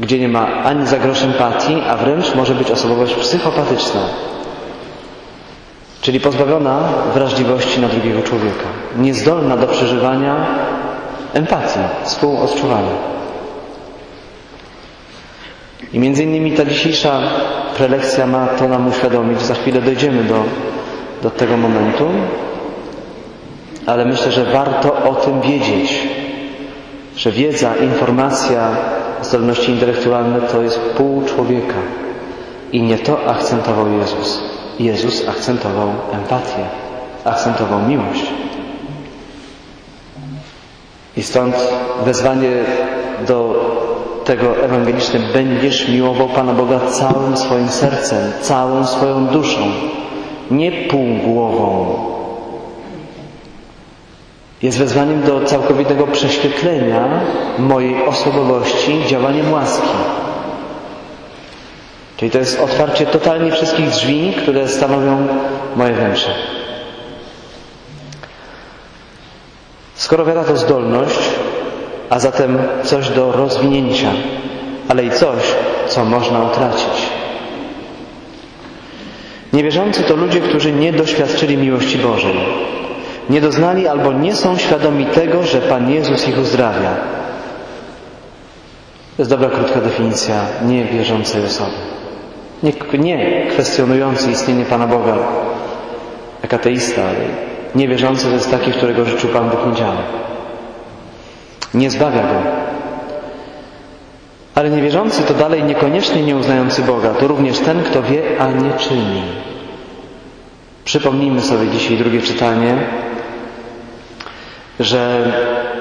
gdzie 0.00 0.18
nie 0.18 0.28
ma 0.28 0.46
ani 0.64 0.86
za 0.86 0.96
empatii, 1.24 1.82
a 1.88 1.96
wręcz 1.96 2.34
może 2.34 2.54
być 2.54 2.70
osobowość 2.70 3.14
psychopatyczna, 3.14 4.00
czyli 6.02 6.20
pozbawiona 6.20 6.78
wrażliwości 7.14 7.80
na 7.80 7.88
drugiego 7.88 8.22
człowieka, 8.22 8.66
niezdolna 8.96 9.56
do 9.56 9.66
przeżywania 9.66 10.46
empatii, 11.34 11.78
współodczuwania. 12.04 13.12
I 15.92 15.98
między 15.98 16.22
innymi 16.22 16.52
ta 16.52 16.64
dzisiejsza 16.64 17.20
prelekcja 17.76 18.26
ma 18.26 18.46
to 18.46 18.68
nam 18.68 18.88
uświadomić. 18.88 19.42
Za 19.42 19.54
chwilę 19.54 19.80
dojdziemy 19.82 20.24
do, 20.24 20.42
do 21.22 21.30
tego 21.30 21.56
momentu, 21.56 22.08
ale 23.86 24.04
myślę, 24.04 24.32
że 24.32 24.44
warto 24.44 24.96
o 25.10 25.14
tym 25.14 25.40
wiedzieć, 25.40 26.08
że 27.16 27.30
wiedza, 27.30 27.76
informacja, 27.76 28.68
zdolności 29.22 29.70
intelektualne 29.72 30.40
to 30.40 30.62
jest 30.62 30.80
pół 30.80 31.24
człowieka. 31.24 31.78
I 32.72 32.82
nie 32.82 32.98
to 32.98 33.26
akcentował 33.26 33.92
Jezus. 33.98 34.61
Jezus 34.78 35.28
akcentował 35.28 35.88
empatię, 36.12 36.64
akcentował 37.24 37.80
miłość. 37.88 38.26
I 41.16 41.22
stąd 41.22 41.54
wezwanie 42.04 42.50
do 43.26 43.54
tego 44.24 44.64
ewangeliczne 44.64 45.20
będziesz 45.32 45.88
miłował 45.88 46.28
Pana 46.28 46.52
Boga 46.52 46.80
całym 46.80 47.36
swoim 47.36 47.68
sercem, 47.68 48.32
całą 48.40 48.86
swoją 48.86 49.26
duszą, 49.26 49.60
nie 50.50 50.72
półgłową. 50.72 51.94
Jest 54.62 54.78
wezwaniem 54.78 55.22
do 55.22 55.44
całkowitego 55.44 56.06
prześwietlenia 56.06 57.20
mojej 57.58 58.06
osobowości 58.06 59.02
działaniem 59.06 59.52
łaski. 59.52 59.88
Czyli 62.22 62.30
to 62.32 62.38
jest 62.38 62.60
otwarcie 62.60 63.06
totalnie 63.06 63.52
wszystkich 63.52 63.90
drzwi, 63.90 64.32
które 64.42 64.68
stanowią 64.68 65.26
moje 65.76 65.92
wnętrze. 65.92 66.34
Skoro 69.94 70.24
wiara 70.24 70.44
to 70.44 70.56
zdolność, 70.56 71.18
a 72.10 72.18
zatem 72.18 72.58
coś 72.84 73.08
do 73.08 73.32
rozwinięcia, 73.32 74.10
ale 74.88 75.04
i 75.04 75.10
coś, 75.10 75.42
co 75.88 76.04
można 76.04 76.42
utracić. 76.42 77.08
Niewierzący 79.52 80.02
to 80.02 80.16
ludzie, 80.16 80.40
którzy 80.40 80.72
nie 80.72 80.92
doświadczyli 80.92 81.56
miłości 81.56 81.98
Bożej. 81.98 82.36
Nie 83.30 83.40
doznali 83.40 83.88
albo 83.88 84.12
nie 84.12 84.36
są 84.36 84.58
świadomi 84.58 85.06
tego, 85.06 85.42
że 85.42 85.60
Pan 85.60 85.90
Jezus 85.90 86.28
ich 86.28 86.38
uzdrawia. 86.38 86.94
To 89.16 89.22
jest 89.22 89.30
dobra, 89.30 89.48
krótka 89.48 89.80
definicja 89.80 90.34
niewierzącej 90.66 91.44
osoby. 91.44 92.01
Nie, 92.62 92.72
nie 92.98 93.46
kwestionujący 93.50 94.30
istnienie 94.30 94.64
Pana 94.64 94.86
Boga 94.86 95.14
jak 96.42 96.54
ateista, 96.54 97.02
ale 97.02 97.18
niewierzący 97.74 98.26
to 98.26 98.34
jest 98.34 98.50
taki, 98.50 98.72
którego 98.72 99.04
życiu 99.04 99.28
Pan 99.28 99.50
Bóg 99.50 99.66
nie 99.66 99.74
działa. 99.76 100.02
Nie 101.74 101.90
zbawia 101.90 102.22
go. 102.22 102.62
Ale 104.54 104.70
niewierzący 104.70 105.22
to 105.22 105.34
dalej 105.34 105.64
niekoniecznie 105.64 106.22
nieuznający 106.22 106.82
Boga, 106.82 107.14
to 107.14 107.28
również 107.28 107.58
ten, 107.58 107.82
kto 107.82 108.02
wie, 108.02 108.22
a 108.38 108.46
nie 108.50 108.72
czyni. 108.72 109.22
Przypomnijmy 110.84 111.42
sobie 111.42 111.70
dzisiaj 111.70 111.96
drugie 111.96 112.22
czytanie, 112.22 112.76
że 114.80 115.32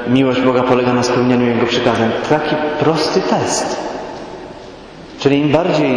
miłość 0.07 0.41
Boga 0.41 0.63
polega 0.63 0.93
na 0.93 1.03
spełnianiu 1.03 1.45
Jego 1.47 1.65
przykazań. 1.65 2.11
Taki 2.29 2.55
prosty 2.79 3.21
test. 3.21 3.79
Czyli 5.19 5.37
im 5.39 5.51
bardziej 5.51 5.95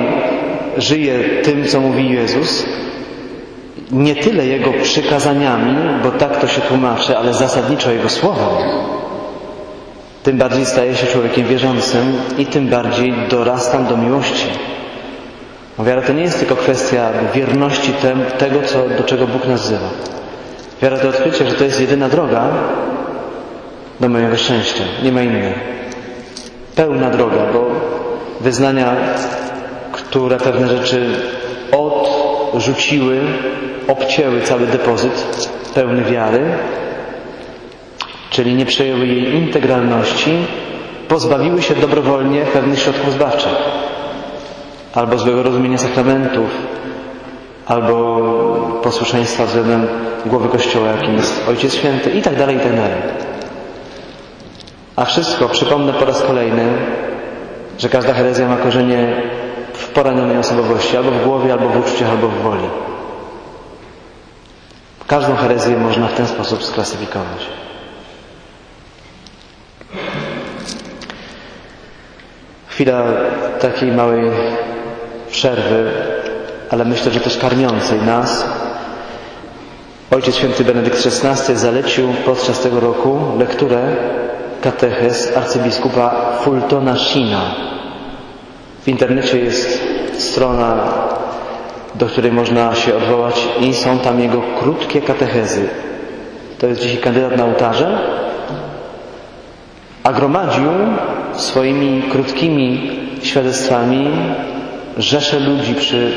żyje 0.77 1.43
tym, 1.43 1.65
co 1.69 1.81
mówi 1.81 2.11
Jezus, 2.11 2.67
nie 3.91 4.17
tyle 4.17 4.47
Jego 4.47 4.73
przykazaniami, 4.73 5.77
bo 6.03 6.11
tak 6.11 6.41
to 6.41 6.47
się 6.47 6.61
tłumaczy, 6.61 7.19
ale 7.19 7.35
zasadniczo 7.35 7.93
Jego 7.93 8.09
słowem, 8.09 8.69
tym 10.23 10.39
bardziej 10.39 10.67
staje 10.67 10.97
się 10.97 11.07
człowiekiem 11.07 11.47
wierzącym 11.47 12.13
i 12.39 12.47
tym 12.47 12.69
bardziej 12.69 13.15
dorastam 13.31 13.87
do 13.87 13.97
miłości. 13.97 14.47
Wiara 15.79 16.03
to 16.03 16.13
nie 16.13 16.23
jest 16.23 16.39
tylko 16.39 16.57
kwestia 16.57 17.11
wierności 17.35 17.93
tem, 17.93 18.25
tego, 18.39 18.63
co, 18.63 18.89
do 18.89 19.03
czego 19.05 19.27
Bóg 19.27 19.47
nas 19.47 19.61
wzywa. 19.61 19.89
Wiara 20.83 20.99
to 20.99 21.09
odkrycie, 21.09 21.51
że 21.51 21.57
to 21.57 21.65
jest 21.65 21.81
jedyna 21.81 22.09
droga 22.09 22.49
do 24.01 24.09
mojego 24.09 24.37
szczęścia. 24.37 24.85
Nie 25.03 25.13
ma 25.13 25.23
innej. 25.23 25.55
Pełna 26.77 27.11
droga, 27.11 27.47
bo 27.53 27.67
wyznania, 28.41 28.97
które 30.15 30.37
pewne 30.37 30.69
rzeczy 30.69 31.07
odrzuciły, 31.73 33.21
obcięły 33.89 34.41
cały 34.41 34.67
depozyt 34.67 35.49
pełny 35.75 36.03
wiary, 36.03 36.41
czyli 38.31 38.55
nie 38.55 38.67
przejęły 38.67 39.07
jej 39.07 39.35
integralności, 39.35 40.31
pozbawiły 41.09 41.63
się 41.63 41.75
dobrowolnie 41.75 42.41
pewnych 42.41 42.79
środków 42.79 43.13
zbawczych, 43.13 43.53
albo 44.95 45.19
złego 45.19 45.43
rozumienia 45.43 45.79
sakramentów, 45.79 46.51
albo 47.67 47.97
posłuszeństwa 48.83 49.47
względem 49.47 49.87
głowy 50.27 50.49
Kościoła, 50.49 50.89
jakim 50.89 51.15
jest 51.15 51.49
Ojciec 51.49 51.75
Święty 51.75 52.11
i 52.11 52.23
tak 52.23 52.37
dalej, 52.37 52.57
i 52.57 52.61
tak 52.61 52.77
dalej. 52.77 53.03
A 54.97 55.05
wszystko, 55.05 55.49
przypomnę 55.49 55.93
po 55.93 56.05
raz 56.05 56.23
kolejny, 56.23 56.65
że 57.79 57.89
każda 57.89 58.15
herezja 58.15 58.49
ma 58.49 58.57
korzenie 58.57 59.23
w 59.75 59.89
poranionej 59.89 60.39
osobowości, 60.39 60.97
albo 60.97 61.11
w 61.11 61.25
głowie, 61.25 61.53
albo 61.53 61.69
w 61.69 61.77
uczuciach, 61.77 62.11
albo 62.11 62.29
w 62.29 62.43
woli. 62.43 62.69
Każdą 65.07 65.37
herezję 65.37 65.77
można 65.77 66.09
w 66.09 66.15
ten 66.15 66.27
sposób 66.27 66.65
sklasyfikować. 66.65 67.47
Chwila 72.69 73.03
takiej 73.61 73.93
małej 73.93 74.31
przerwy, 75.31 75.91
ale 76.71 76.85
myślę, 76.85 77.13
że 77.13 77.21
też 77.21 77.39
karmiącej 77.39 78.03
nas. 78.03 78.45
Ojciec 80.11 80.35
święty 80.37 80.65
Benedykt 80.65 81.07
XVI 81.07 81.57
zalecił 81.57 82.15
podczas 82.25 82.61
tego 82.61 82.81
roku 82.81 83.21
lekturę 83.39 83.97
katechez 84.63 85.37
arcybiskupa 85.37 86.15
Fultona 86.41 86.97
Shina. 86.97 87.41
W 88.85 88.89
internecie 88.89 89.39
jest 89.39 89.81
strona, 90.19 90.77
do 91.95 92.07
której 92.07 92.33
można 92.33 92.75
się 92.75 92.97
odwołać 92.97 93.49
i 93.61 93.75
są 93.75 93.99
tam 93.99 94.21
jego 94.21 94.43
krótkie 94.61 95.01
katechezy. 95.01 95.69
To 96.59 96.67
jest 96.67 96.81
dzisiaj 96.81 96.99
kandydat 96.99 97.37
na 97.37 97.45
ołtarze, 97.45 97.99
a 100.03 100.13
gromadził 100.13 100.71
swoimi 101.33 102.03
krótkimi 102.03 102.91
świadectwami 103.23 104.11
rzesze 104.99 105.41
ludzi 105.41 105.75
przy 105.75 106.13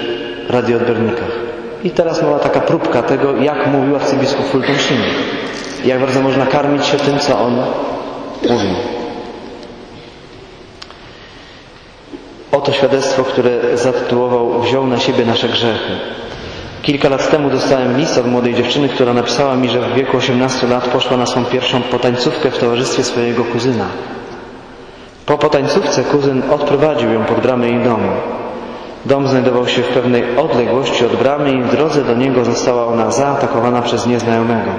radioodbiornikach. 0.49 1.31
I 1.83 1.91
teraz 1.91 2.21
mała 2.21 2.39
taka 2.39 2.59
próbka 2.59 3.03
tego, 3.03 3.35
jak 3.35 3.67
mówił 3.67 3.95
arcybiskup 3.95 4.45
Fulton 4.45 4.75
Sheen. 4.75 5.01
Jak 5.85 5.99
bardzo 5.99 6.21
można 6.21 6.45
karmić 6.45 6.85
się 6.85 6.97
tym, 6.97 7.19
co 7.19 7.39
on 7.39 7.55
mówił. 8.49 8.96
Oto 12.51 12.71
świadectwo, 12.71 13.23
które 13.23 13.77
zatytułował 13.77 14.61
Wziął 14.61 14.87
na 14.87 14.99
siebie 14.99 15.25
nasze 15.25 15.49
grzechy. 15.49 15.93
Kilka 16.81 17.09
lat 17.09 17.31
temu 17.31 17.49
dostałem 17.49 17.97
list 17.97 18.17
od 18.17 18.27
młodej 18.27 18.55
dziewczyny, 18.55 18.89
która 18.89 19.13
napisała 19.13 19.55
mi, 19.55 19.69
że 19.69 19.81
w 19.81 19.93
wieku 19.93 20.17
18 20.17 20.67
lat 20.67 20.87
poszła 20.87 21.17
na 21.17 21.25
swą 21.25 21.45
pierwszą 21.45 21.81
potańcówkę 21.81 22.51
w 22.51 22.57
towarzystwie 22.57 23.03
swojego 23.03 23.43
kuzyna. 23.43 23.85
Po 25.25 25.37
potańcówce 25.37 26.03
kuzyn 26.03 26.41
odprowadził 26.51 27.13
ją 27.13 27.23
pod 27.25 27.39
bramę 27.39 27.67
jej 27.69 27.83
domu. 27.83 28.11
Dom 29.05 29.27
znajdował 29.27 29.67
się 29.67 29.81
w 29.81 29.87
pewnej 29.87 30.37
odległości 30.37 31.05
od 31.05 31.15
bramy 31.15 31.51
i 31.51 31.61
w 31.61 31.71
drodze 31.71 32.03
do 32.03 32.15
niego 32.15 32.45
została 32.45 32.85
ona 32.85 33.11
zaatakowana 33.11 33.81
przez 33.81 34.07
nieznajomego. 34.07 34.71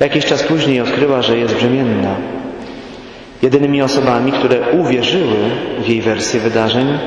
Jakiś 0.00 0.26
czas 0.26 0.42
później 0.42 0.80
odkryła, 0.80 1.22
że 1.22 1.38
jest 1.38 1.54
brzemienna. 1.54 2.14
Jedynymi 3.42 3.82
osobami, 3.82 4.32
które 4.32 4.70
uwierzyły 4.70 5.36
w 5.78 5.88
jej 5.88 6.02
wersję 6.02 6.40
wydarzeń, 6.40 6.98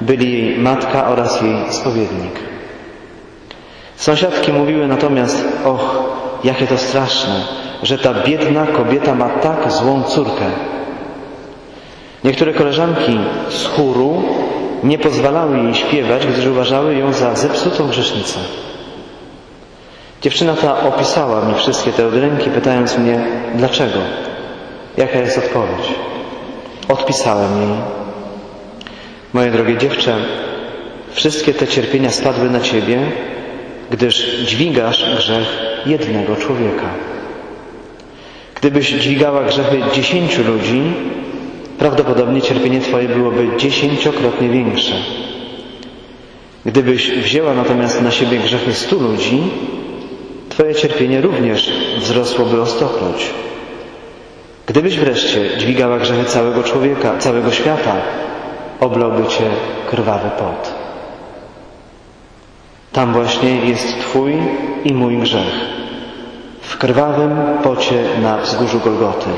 byli 0.00 0.32
jej 0.32 0.58
matka 0.58 1.08
oraz 1.08 1.42
jej 1.42 1.56
spowiednik. 1.70 2.40
Sąsiadki 3.96 4.52
mówiły 4.52 4.86
natomiast, 4.86 5.44
och, 5.64 6.02
jakie 6.44 6.66
to 6.66 6.78
straszne, 6.78 7.34
że 7.82 7.98
ta 7.98 8.14
biedna 8.14 8.66
kobieta 8.66 9.14
ma 9.14 9.28
tak 9.28 9.72
złą 9.72 10.02
córkę. 10.02 10.44
Niektóre 12.24 12.52
koleżanki 12.52 13.18
z 13.48 13.66
chóru 13.66 14.22
nie 14.84 14.98
pozwalały 14.98 15.58
jej 15.58 15.74
śpiewać, 15.74 16.26
gdyż 16.26 16.46
uważały 16.46 16.94
ją 16.94 17.12
za 17.12 17.34
zepsutą 17.34 17.88
grzesznicę. 17.88 18.38
Dziewczyna 20.22 20.54
ta 20.56 20.80
opisała 20.80 21.44
mi 21.44 21.54
wszystkie 21.54 21.92
te 21.92 22.06
odręki, 22.06 22.50
pytając 22.50 22.98
mnie, 22.98 23.20
dlaczego? 23.54 23.98
Jaka 24.96 25.18
jest 25.18 25.38
odpowiedź? 25.38 25.94
Odpisałem 26.88 27.60
jej. 27.60 27.78
Moje 29.32 29.50
drogie 29.50 29.76
dziewczę, 29.76 30.16
wszystkie 31.12 31.54
te 31.54 31.66
cierpienia 31.66 32.10
spadły 32.10 32.50
na 32.50 32.60
ciebie, 32.60 32.98
gdyż 33.90 34.40
dźwigasz 34.44 35.14
grzech 35.16 35.46
jednego 35.86 36.36
człowieka. 36.36 36.88
Gdybyś 38.54 38.88
dźwigała 38.90 39.44
grzechy 39.44 39.82
dziesięciu 39.94 40.44
ludzi, 40.44 40.82
prawdopodobnie 41.78 42.42
cierpienie 42.42 42.80
Twoje 42.80 43.08
byłoby 43.08 43.48
dziesięciokrotnie 43.56 44.48
większe. 44.48 44.94
Gdybyś 46.66 47.10
wzięła 47.10 47.54
natomiast 47.54 48.02
na 48.02 48.10
siebie 48.10 48.38
grzechy 48.38 48.74
stu 48.74 49.00
ludzi, 49.00 49.42
Twoje 50.48 50.74
cierpienie 50.74 51.20
również 51.20 51.72
wzrosłoby 51.98 52.60
o 52.60 52.66
stokroć. 52.66 53.30
Gdybyś 54.70 54.98
wreszcie 54.98 55.58
dźwigała 55.58 55.98
grzechy 55.98 56.24
całego 56.24 56.62
człowieka, 56.62 57.18
całego 57.18 57.52
świata, 57.52 57.96
oblałby 58.80 59.26
Cię 59.26 59.50
krwawy 59.90 60.30
pot. 60.38 60.74
Tam 62.92 63.12
właśnie 63.12 63.56
jest 63.56 64.00
Twój 64.00 64.34
i 64.84 64.94
mój 64.94 65.18
grzech. 65.18 65.54
W 66.62 66.78
krwawym 66.78 67.38
pocie 67.62 68.04
na 68.22 68.36
wzgórzu 68.38 68.80
Golgoty 68.80 69.30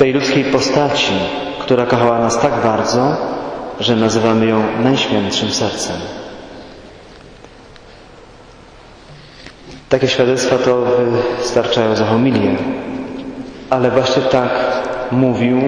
tej 0.00 0.12
ludzkiej 0.12 0.44
postaci, 0.44 1.12
która 1.58 1.86
kochała 1.86 2.18
nas 2.18 2.40
tak 2.40 2.52
bardzo, 2.62 3.16
że 3.80 3.96
nazywamy 3.96 4.46
ją 4.46 4.62
Najświętszym 4.82 5.50
Sercem. 5.50 5.96
Takie 9.88 10.08
świadectwa 10.08 10.58
to 10.58 10.82
wystarczają 11.38 11.96
za 11.96 12.06
homilię, 12.06 12.56
ale 13.70 13.90
właśnie 13.90 14.22
tak 14.22 14.50
mówił 15.10 15.60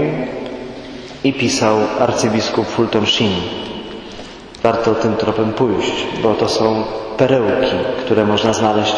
i 1.25 1.33
pisał 1.33 1.77
arcybiskup 2.01 2.67
Fulton 2.67 3.07
Sheen. 3.07 3.33
Warto 4.63 4.95
tym 4.95 5.17
tropem 5.17 5.53
pójść, 5.53 5.93
bo 6.23 6.35
to 6.35 6.49
są 6.49 6.85
perełki, 7.17 7.77
które 8.05 8.25
można 8.25 8.53
znaleźć 8.53 8.95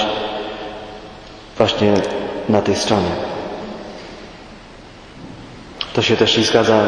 właśnie 1.59 1.95
na 2.49 2.63
tej 2.63 2.77
stronie. 2.77 3.11
To 5.95 6.03
się 6.03 6.17
też 6.17 6.39
i 6.39 6.45
zgadza 6.45 6.81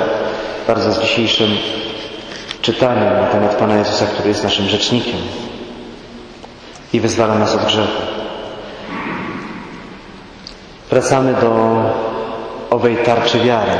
bardzo 0.66 0.92
z 0.92 1.00
dzisiejszym 1.00 1.48
czytaniem 2.62 3.14
na 3.14 3.26
temat 3.26 3.54
Pana 3.56 3.76
Jezusa, 3.76 4.06
który 4.06 4.28
jest 4.28 4.44
naszym 4.44 4.68
rzecznikiem 4.68 5.20
i 6.92 7.00
wyzwala 7.00 7.34
nas 7.38 7.54
od 7.54 7.64
grzechu. 7.64 8.02
Wracamy 10.90 11.34
do 11.34 11.50
owej 12.70 12.96
tarczy 12.96 13.38
wiary. 13.38 13.72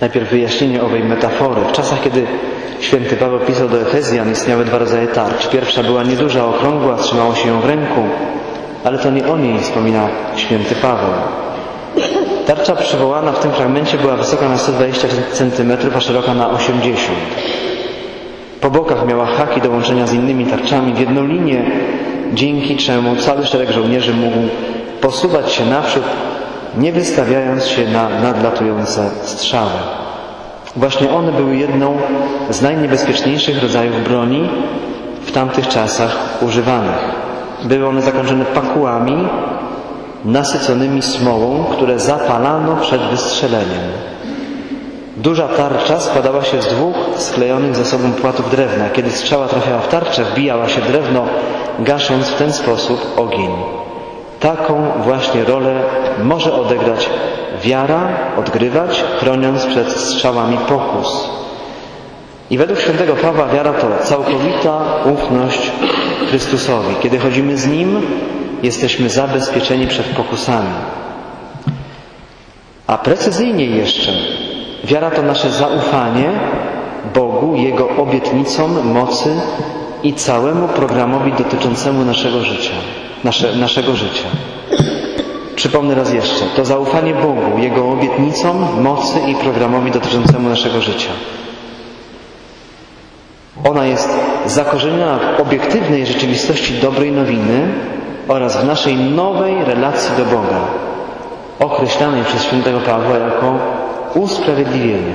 Najpierw 0.00 0.30
wyjaśnienie 0.30 0.82
owej 0.82 1.04
metafory. 1.04 1.60
W 1.68 1.72
czasach, 1.72 2.02
kiedy 2.02 2.26
święty 2.80 3.16
Paweł 3.16 3.38
pisał 3.40 3.68
do 3.68 3.80
Efezjan, 3.80 4.32
istniały 4.32 4.64
dwa 4.64 4.78
rodzaje 4.78 5.06
tarcz. 5.06 5.48
Pierwsza 5.48 5.82
była 5.82 6.02
nieduża, 6.02 6.44
okrągła, 6.46 6.96
trzymało 6.96 7.34
się 7.34 7.48
ją 7.48 7.60
w 7.60 7.64
ręku, 7.64 8.00
ale 8.84 8.98
to 8.98 9.10
nie 9.10 9.28
o 9.28 9.36
niej 9.36 9.58
wspomina 9.58 10.08
święty 10.36 10.74
Paweł. 10.74 11.10
Tarcza 12.46 12.76
przywołana 12.76 13.32
w 13.32 13.38
tym 13.38 13.52
fragmencie 13.52 13.98
była 13.98 14.16
wysoka 14.16 14.48
na 14.48 14.58
120 14.58 15.08
cm, 15.32 15.72
a 15.96 16.00
szeroka 16.00 16.34
na 16.34 16.50
80. 16.50 17.18
Po 18.60 18.70
bokach 18.70 19.06
miała 19.06 19.26
haki 19.26 19.60
do 19.60 19.70
łączenia 19.70 20.06
z 20.06 20.12
innymi 20.14 20.46
tarczami 20.46 20.92
w 20.94 20.98
jedną 21.00 21.26
linię, 21.26 21.64
dzięki 22.34 22.76
czemu 22.76 23.16
cały 23.16 23.46
szereg 23.46 23.70
żołnierzy 23.70 24.14
mógł 24.14 24.36
posuwać 25.00 25.52
się 25.52 25.66
naprzód, 25.66 26.02
nie 26.76 26.92
wystawiając 26.92 27.64
się 27.64 27.86
na 27.90 28.08
nadlatujące 28.08 29.10
strzały. 29.22 29.70
Właśnie 30.76 31.10
one 31.10 31.32
były 31.32 31.56
jedną 31.56 31.96
z 32.50 32.62
najniebezpieczniejszych 32.62 33.62
rodzajów 33.62 34.04
broni 34.04 34.48
w 35.24 35.32
tamtych 35.32 35.68
czasach 35.68 36.38
używanych. 36.42 36.98
Były 37.64 37.86
one 37.86 38.02
zakończone 38.02 38.44
pakułami 38.44 39.28
nasyconymi 40.24 41.02
smołą, 41.02 41.64
które 41.64 41.98
zapalano 41.98 42.76
przed 42.76 43.02
wystrzeleniem. 43.02 43.82
Duża 45.16 45.48
tarcza 45.48 46.00
składała 46.00 46.44
się 46.44 46.62
z 46.62 46.66
dwóch 46.66 46.96
sklejonych 47.16 47.76
ze 47.76 47.84
sobą 47.84 48.12
płatów 48.12 48.50
drewna. 48.50 48.90
Kiedy 48.90 49.10
strzała 49.10 49.48
trafiała 49.48 49.80
w 49.80 49.88
tarczę, 49.88 50.24
wbijała 50.24 50.68
się 50.68 50.80
drewno, 50.80 51.24
gasząc 51.78 52.28
w 52.28 52.34
ten 52.34 52.52
sposób 52.52 53.12
ogień. 53.16 53.50
Taką 54.42 54.90
właśnie 55.04 55.44
rolę 55.44 55.82
może 56.22 56.54
odegrać 56.54 57.10
wiara, 57.64 58.08
odgrywać, 58.38 59.04
chroniąc 59.20 59.66
przed 59.66 59.88
strzałami 59.88 60.56
pokus. 60.68 61.30
I 62.50 62.58
według 62.58 62.80
świętego 62.80 63.16
Pawła 63.16 63.46
wiara 63.46 63.72
to 63.72 64.04
całkowita 64.04 64.80
ufność 65.14 65.70
Chrystusowi. 66.28 66.94
Kiedy 67.00 67.18
chodzimy 67.18 67.56
z 67.56 67.66
Nim, 67.66 68.00
jesteśmy 68.62 69.08
zabezpieczeni 69.08 69.86
przed 69.86 70.06
pokusami. 70.06 70.70
A 72.86 72.98
precyzyjniej 72.98 73.76
jeszcze, 73.76 74.12
wiara 74.84 75.10
to 75.10 75.22
nasze 75.22 75.50
zaufanie 75.50 76.30
Bogu, 77.14 77.56
Jego 77.56 77.88
obietnicom, 77.88 78.92
mocy 78.92 79.30
i 80.02 80.14
całemu 80.14 80.68
programowi 80.68 81.32
dotyczącemu 81.32 82.04
naszego 82.04 82.40
życia. 82.40 82.74
Nasze, 83.24 83.56
naszego 83.56 83.96
życia. 83.96 84.24
Przypomnę 85.56 85.94
raz 85.94 86.12
jeszcze, 86.12 86.44
to 86.56 86.64
zaufanie 86.64 87.14
Bogu, 87.14 87.58
Jego 87.58 87.90
obietnicom, 87.90 88.82
mocy 88.82 89.20
i 89.28 89.34
programowi 89.34 89.90
dotyczącemu 89.90 90.48
naszego 90.48 90.80
życia. 90.80 91.10
Ona 93.64 93.86
jest 93.86 94.08
zakorzeniona 94.46 95.18
w 95.18 95.40
obiektywnej 95.40 96.06
rzeczywistości 96.06 96.74
dobrej 96.74 97.12
nowiny 97.12 97.68
oraz 98.28 98.56
w 98.56 98.64
naszej 98.64 98.96
nowej 98.96 99.64
relacji 99.64 100.16
do 100.16 100.24
Boga, 100.24 100.60
określanej 101.58 102.24
przez 102.24 102.42
świętego 102.42 102.80
Pawła 102.80 103.16
jako 103.18 103.58
usprawiedliwienie, 104.14 105.14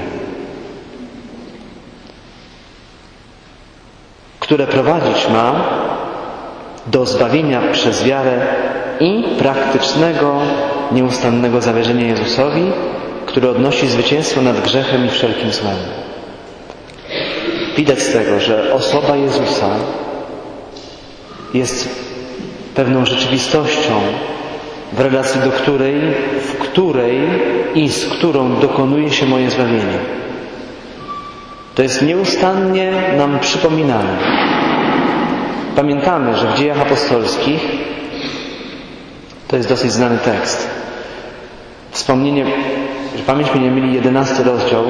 które 4.39 4.67
prowadzić 4.67 5.29
ma 5.29 5.53
do 6.87 7.05
zbawienia 7.05 7.61
przez 7.71 8.03
wiarę 8.03 8.39
i 8.99 9.23
praktycznego, 9.39 10.41
nieustannego 10.91 11.61
zawierzenia 11.61 12.07
Jezusowi, 12.07 12.71
który 13.25 13.49
odnosi 13.49 13.87
zwycięstwo 13.87 14.41
nad 14.41 14.61
grzechem 14.61 15.05
i 15.05 15.09
wszelkim 15.09 15.51
złem. 15.51 15.75
Widać 17.77 17.99
z 17.99 18.13
tego, 18.13 18.39
że 18.39 18.73
osoba 18.73 19.15
Jezusa 19.15 19.69
jest 21.53 21.89
pewną 22.75 23.05
rzeczywistością, 23.05 24.01
w 24.93 24.99
relacji 24.99 25.41
do 25.41 25.51
której, 25.51 25.95
w 26.41 26.57
której 26.57 27.21
i 27.75 27.89
z 27.89 28.05
którą 28.05 28.59
dokonuje 28.59 29.11
się 29.11 29.25
moje 29.25 29.49
zbawienie. 29.49 29.97
To 31.75 31.83
jest 31.83 32.01
nieustannie 32.01 32.91
nam 33.17 33.39
przypominane. 33.39 34.17
Pamiętamy, 35.77 36.37
że 36.37 36.47
w 36.47 36.53
dziejach 36.57 36.81
apostolskich 36.81 37.61
to 39.47 39.55
jest 39.55 39.69
dosyć 39.69 39.91
znany 39.91 40.17
tekst. 40.17 40.69
Wspomnienie, 41.91 42.45
że 43.17 43.23
pamięć 43.23 43.53
mnie 43.53 43.63
nie 43.63 43.71
myli, 43.71 43.93
jedenasty 43.93 44.43
rozdział 44.43 44.83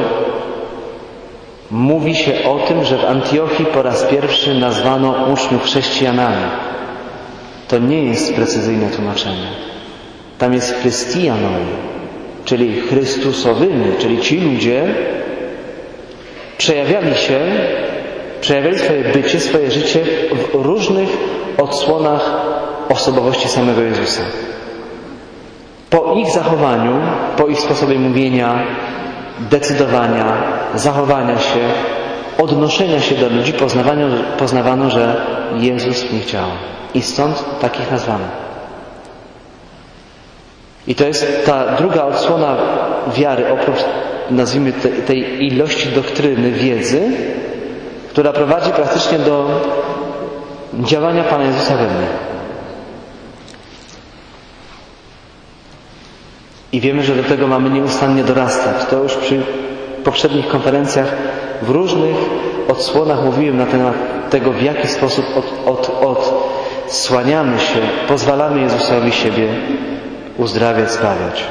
mówi 1.71 2.15
się 2.15 2.43
o 2.43 2.59
tym, 2.67 2.83
że 2.83 2.97
w 2.97 3.05
Antiochii 3.05 3.65
po 3.65 3.81
raz 3.81 4.03
pierwszy 4.03 4.53
nazwano 4.53 5.25
uczniów 5.33 5.63
chrześcijanami. 5.63 6.45
To 7.67 7.77
nie 7.79 8.03
jest 8.03 8.35
precyzyjne 8.35 8.89
tłumaczenie. 8.89 9.47
Tam 10.37 10.53
jest 10.53 10.73
chrystianoi, 10.81 11.65
czyli 12.45 12.81
chrystusowymi, 12.81 13.85
czyli 13.99 14.21
ci 14.21 14.39
ludzie 14.39 14.95
przejawiali 16.57 17.15
się, 17.15 17.39
przejawiali 18.41 18.79
swoje 18.79 19.03
bycie, 19.03 19.39
swoje 19.39 19.71
życie 19.71 19.99
w 20.51 20.55
różnych 20.55 21.09
odsłonach 21.57 22.31
osobowości 22.89 23.49
samego 23.49 23.81
Jezusa. 23.81 24.21
Po 25.89 26.13
ich 26.13 26.29
zachowaniu, 26.31 26.93
po 27.37 27.47
ich 27.47 27.59
sposobie 27.59 27.99
mówienia, 27.99 28.63
decydowania, 29.39 30.43
zachowania 30.75 31.39
się, 31.39 31.59
odnoszenia 32.37 32.99
się 32.99 33.15
do 33.15 33.29
ludzi 33.29 33.53
poznawano, 34.37 34.89
że 34.89 35.21
Jezus 35.57 36.01
w 36.01 36.13
nich 36.13 36.25
działa. 36.25 36.53
I 36.93 37.01
stąd 37.01 37.59
takich 37.59 37.91
nazwano. 37.91 38.25
I 40.87 40.95
to 40.95 41.05
jest 41.05 41.45
ta 41.45 41.75
druga 41.75 42.03
odsłona 42.03 42.57
wiary, 43.15 43.51
oprócz 43.51 43.79
nazwijmy 44.31 44.73
te, 44.73 44.89
tej 44.89 45.45
ilości 45.45 45.89
doktryny, 45.89 46.51
wiedzy, 46.51 47.01
która 48.17 48.33
prowadzi 48.33 48.71
praktycznie 48.71 49.19
do 49.19 49.47
działania 50.73 51.23
Pana 51.23 51.43
Jezusa 51.43 51.77
we 51.77 51.83
mnie. 51.83 52.07
I 56.71 56.79
wiemy, 56.79 57.03
że 57.03 57.15
do 57.15 57.23
tego 57.23 57.47
mamy 57.47 57.69
nieustannie 57.69 58.23
dorastać. 58.23 58.85
To 58.89 59.03
już 59.03 59.13
przy 59.13 59.41
poprzednich 60.03 60.47
konferencjach 60.47 61.07
w 61.61 61.69
różnych 61.69 62.15
odsłonach 62.67 63.23
mówiłem 63.23 63.57
na 63.57 63.65
temat 63.65 63.95
tego, 64.29 64.51
w 64.51 64.61
jaki 64.61 64.87
sposób 64.87 65.25
od, 65.65 65.89
od, 66.05 66.33
odsłaniamy 66.85 67.59
się, 67.59 67.79
pozwalamy 68.07 68.61
Jezusowi 68.61 69.11
siebie 69.11 69.47
uzdrawiać, 70.37 70.91
zbawiać. 70.91 71.43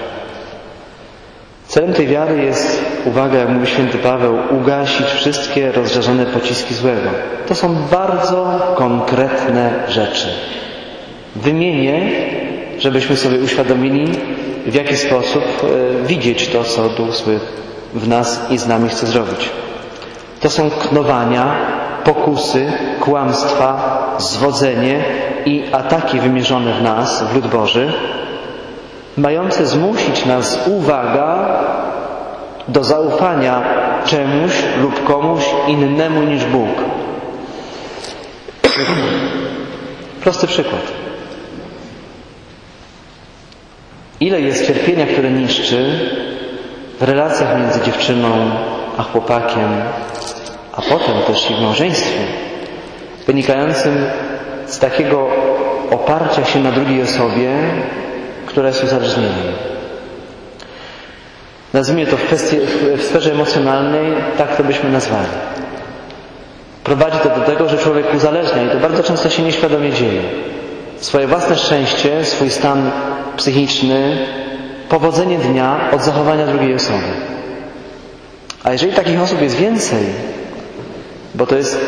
Celem 1.69 1.93
tej 1.93 2.07
wiary 2.07 2.45
jest, 2.45 2.85
uwaga, 3.07 3.39
jak 3.39 3.49
mówi 3.49 3.67
święty 3.67 3.99
Paweł, 3.99 4.39
ugasić 4.51 5.07
wszystkie 5.07 5.73
rozżarzone 5.73 6.27
pociski 6.27 6.75
złego. 6.75 7.11
To 7.47 7.55
są 7.55 7.75
bardzo 7.75 8.61
konkretne 8.75 9.71
rzeczy. 9.89 10.29
Wymienię, 11.37 12.11
żebyśmy 12.79 13.17
sobie 13.17 13.39
uświadomili, 13.39 14.19
w 14.67 14.75
jaki 14.75 14.97
sposób 14.97 15.45
e, 15.45 16.07
widzieć 16.07 16.49
to, 16.49 16.65
co 16.65 16.89
Duch 16.89 17.15
Zły 17.15 17.41
w 17.95 18.09
nas 18.09 18.47
i 18.51 18.59
z 18.59 18.67
nami 18.67 18.89
chce 18.89 19.07
zrobić. 19.07 19.51
To 20.41 20.51
są 20.51 20.71
knowania, 20.71 21.57
pokusy, 22.05 22.73
kłamstwa, 23.01 23.99
zwodzenie 24.19 25.05
i 25.47 25.65
ataki 25.73 26.21
wymierzone 26.21 26.73
w 26.73 26.83
nas, 26.83 27.23
w 27.23 27.35
lud 27.35 27.47
Boży, 27.47 27.93
mające 29.17 29.67
zmusić 29.67 30.27
nas, 30.27 30.61
uwaga, 30.67 31.49
do 32.69 32.85
zaufania 32.85 33.63
czemuś 34.07 34.53
lub 34.83 35.05
komuś 35.05 35.45
innemu 35.69 36.23
niż 36.23 36.45
Bóg. 36.45 36.69
Prosty 40.21 40.47
przykład. 40.47 40.83
Ile 44.21 44.41
jest 44.41 44.67
cierpienia, 44.67 45.07
które 45.07 45.31
niszczy 45.31 46.11
w 47.01 47.03
relacjach 47.03 47.59
między 47.59 47.81
dziewczyną 47.81 48.51
a 48.99 49.03
chłopakiem, 49.03 49.69
a 50.73 50.83
potem 50.83 51.23
też 51.27 51.51
i 51.51 51.55
w 51.55 51.61
małżeństwie, 51.61 52.21
wynikającym 53.27 54.07
z 54.67 54.79
takiego 54.79 55.29
oparcia 55.91 56.45
się 56.45 56.61
na 56.61 56.73
drugiej 56.73 57.03
osobie, 57.03 57.51
która 58.47 58.69
jest 58.69 58.85
uzależnieniem. 58.85 59.76
Nazwijmy 61.77 62.07
to 62.07 62.17
w, 62.17 62.23
kwestii, 62.23 62.57
w 62.97 63.03
sferze 63.03 63.33
emocjonalnej, 63.33 64.13
tak 64.39 64.57
to 64.57 64.65
byśmy 64.65 64.91
nazwali. 64.91 65.29
Prowadzi 66.85 67.19
to 67.19 67.29
do 67.29 67.41
tego, 67.41 67.69
że 67.69 67.79
człowiek 67.79 68.15
uzależnia 68.15 68.63
i 68.63 68.69
to 68.71 68.77
bardzo 68.79 69.03
często 69.03 69.31
się 69.31 69.43
nieświadomie 69.43 69.93
dzieje. 69.93 70.23
Swoje 71.01 71.27
własne 71.27 71.57
szczęście, 71.57 72.25
swój 72.25 72.51
stan 72.51 72.91
psychiczny, 73.37 74.19
powodzenie 74.89 75.39
dnia 75.39 75.91
od 75.93 76.03
zachowania 76.03 76.47
drugiej 76.47 76.75
osoby. 76.75 77.05
A 78.65 78.73
jeżeli 78.73 78.93
takich 78.93 79.21
osób 79.21 79.43
jest 79.43 79.57
więcej, 79.57 80.05
bo 81.35 81.47
to 81.47 81.57
jest 81.57 81.79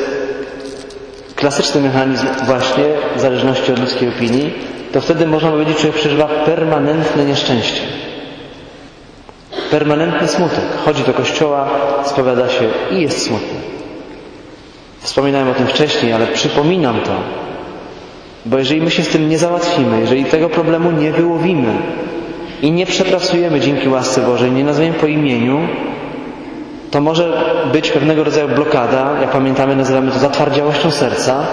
klasyczny 1.37 1.81
mechanizm 1.81 2.27
właśnie 2.47 2.85
w 3.17 3.21
zależności 3.21 3.73
od 3.73 3.79
ludzkiej 3.79 4.09
opinii, 4.09 4.55
to 4.93 5.01
wtedy 5.01 5.27
można 5.27 5.51
powiedzieć, 5.51 5.75
że 5.77 5.81
człowiek 5.81 6.01
przeżywa 6.01 6.27
permanentne 6.27 7.25
nieszczęście. 7.25 7.98
Permanentny 9.71 10.29
smutek. 10.29 10.65
Chodzi 10.85 11.03
do 11.03 11.13
kościoła, 11.13 11.69
spowiada 12.05 12.49
się 12.49 12.65
i 12.91 13.01
jest 13.01 13.27
smutny. 13.27 13.59
Wspominałem 15.01 15.49
o 15.49 15.55
tym 15.55 15.67
wcześniej, 15.67 16.13
ale 16.13 16.27
przypominam 16.27 17.01
to, 17.01 17.13
bo 18.47 18.59
jeżeli 18.59 18.83
my 18.83 18.91
się 18.91 19.03
z 19.03 19.09
tym 19.09 19.29
nie 19.29 19.39
załatwimy, 19.39 20.01
jeżeli 20.01 20.25
tego 20.25 20.49
problemu 20.49 20.91
nie 20.91 21.13
wyłowimy 21.13 21.73
i 22.63 22.71
nie 22.73 22.87
przepracujemy 22.87 23.61
dzięki 23.61 23.89
łasce 23.89 24.21
Bożej, 24.21 24.53
nie 24.53 24.65
nazwiemy 24.65 24.95
po 24.95 25.07
imieniu, 25.07 25.61
to 26.91 27.01
może 27.01 27.45
być 27.73 27.91
pewnego 27.91 28.25
rodzaju 28.25 28.49
blokada, 28.49 29.11
jak 29.21 29.31
pamiętamy, 29.31 29.77
nazywamy 29.77 30.11
to 30.13 30.19
zatwardziałością 30.19 30.91
serca, 30.91 31.47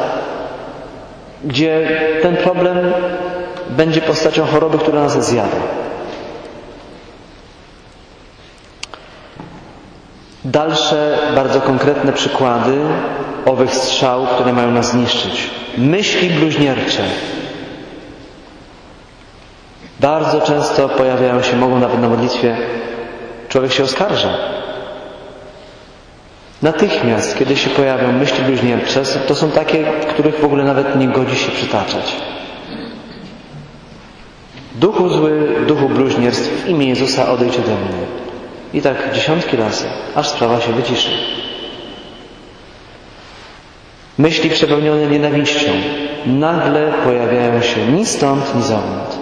gdzie 1.44 1.88
ten 2.22 2.36
problem 2.38 2.78
będzie 3.70 4.02
postacią 4.02 4.46
choroby, 4.46 4.78
która 4.78 5.02
nas 5.04 5.26
zjada. 5.30 5.58
Dalsze, 10.46 11.18
bardzo 11.36 11.62
konkretne 11.62 12.14
przykłady 12.14 12.78
owych 13.46 13.76
strzał, 13.76 14.28
które 14.28 14.54
mają 14.54 14.72
nas 14.72 14.92
zniszczyć. 14.92 15.50
Myśli 15.78 16.30
bluźniercze. 16.30 17.04
Bardzo 20.00 20.42
często 20.42 20.90
pojawiają 20.90 21.42
się, 21.42 21.58
mogą 21.58 21.80
nawet 21.80 22.02
na 22.02 22.10
modlitwie, 22.10 22.58
człowiek 23.50 23.72
się 23.72 23.84
oskarża. 23.84 24.30
Natychmiast, 26.62 27.38
kiedy 27.38 27.56
się 27.58 27.70
pojawią 27.70 28.12
myśli 28.12 28.44
bluźniercze, 28.44 29.04
to 29.28 29.36
są 29.36 29.52
takie, 29.52 29.84
których 30.10 30.40
w 30.40 30.46
ogóle 30.46 30.64
nawet 30.64 30.96
nie 30.96 31.08
godzi 31.08 31.36
się 31.36 31.52
przytaczać. 31.52 32.16
Duchu 34.76 35.10
zły, 35.10 35.48
duchu 35.68 35.90
bluźnierstw, 35.90 36.50
w 36.50 36.70
imię 36.70 36.88
Jezusa 36.88 37.30
odejdź 37.32 37.56
ode 37.58 37.76
mnie. 37.76 38.06
I 38.76 38.82
tak 38.82 39.14
dziesiątki 39.14 39.58
razy, 39.58 39.86
aż 40.16 40.28
sprawa 40.28 40.62
się 40.62 40.74
wyciszy. 40.74 41.10
Myśli 44.18 44.50
przepełnione 44.50 45.08
nienawiścią 45.08 45.72
nagle 46.26 46.94
pojawiają 47.04 47.62
się 47.62 47.88
ni 47.88 48.06
stąd, 48.06 48.56
ni 48.56 48.64
zowąd. 48.64 49.18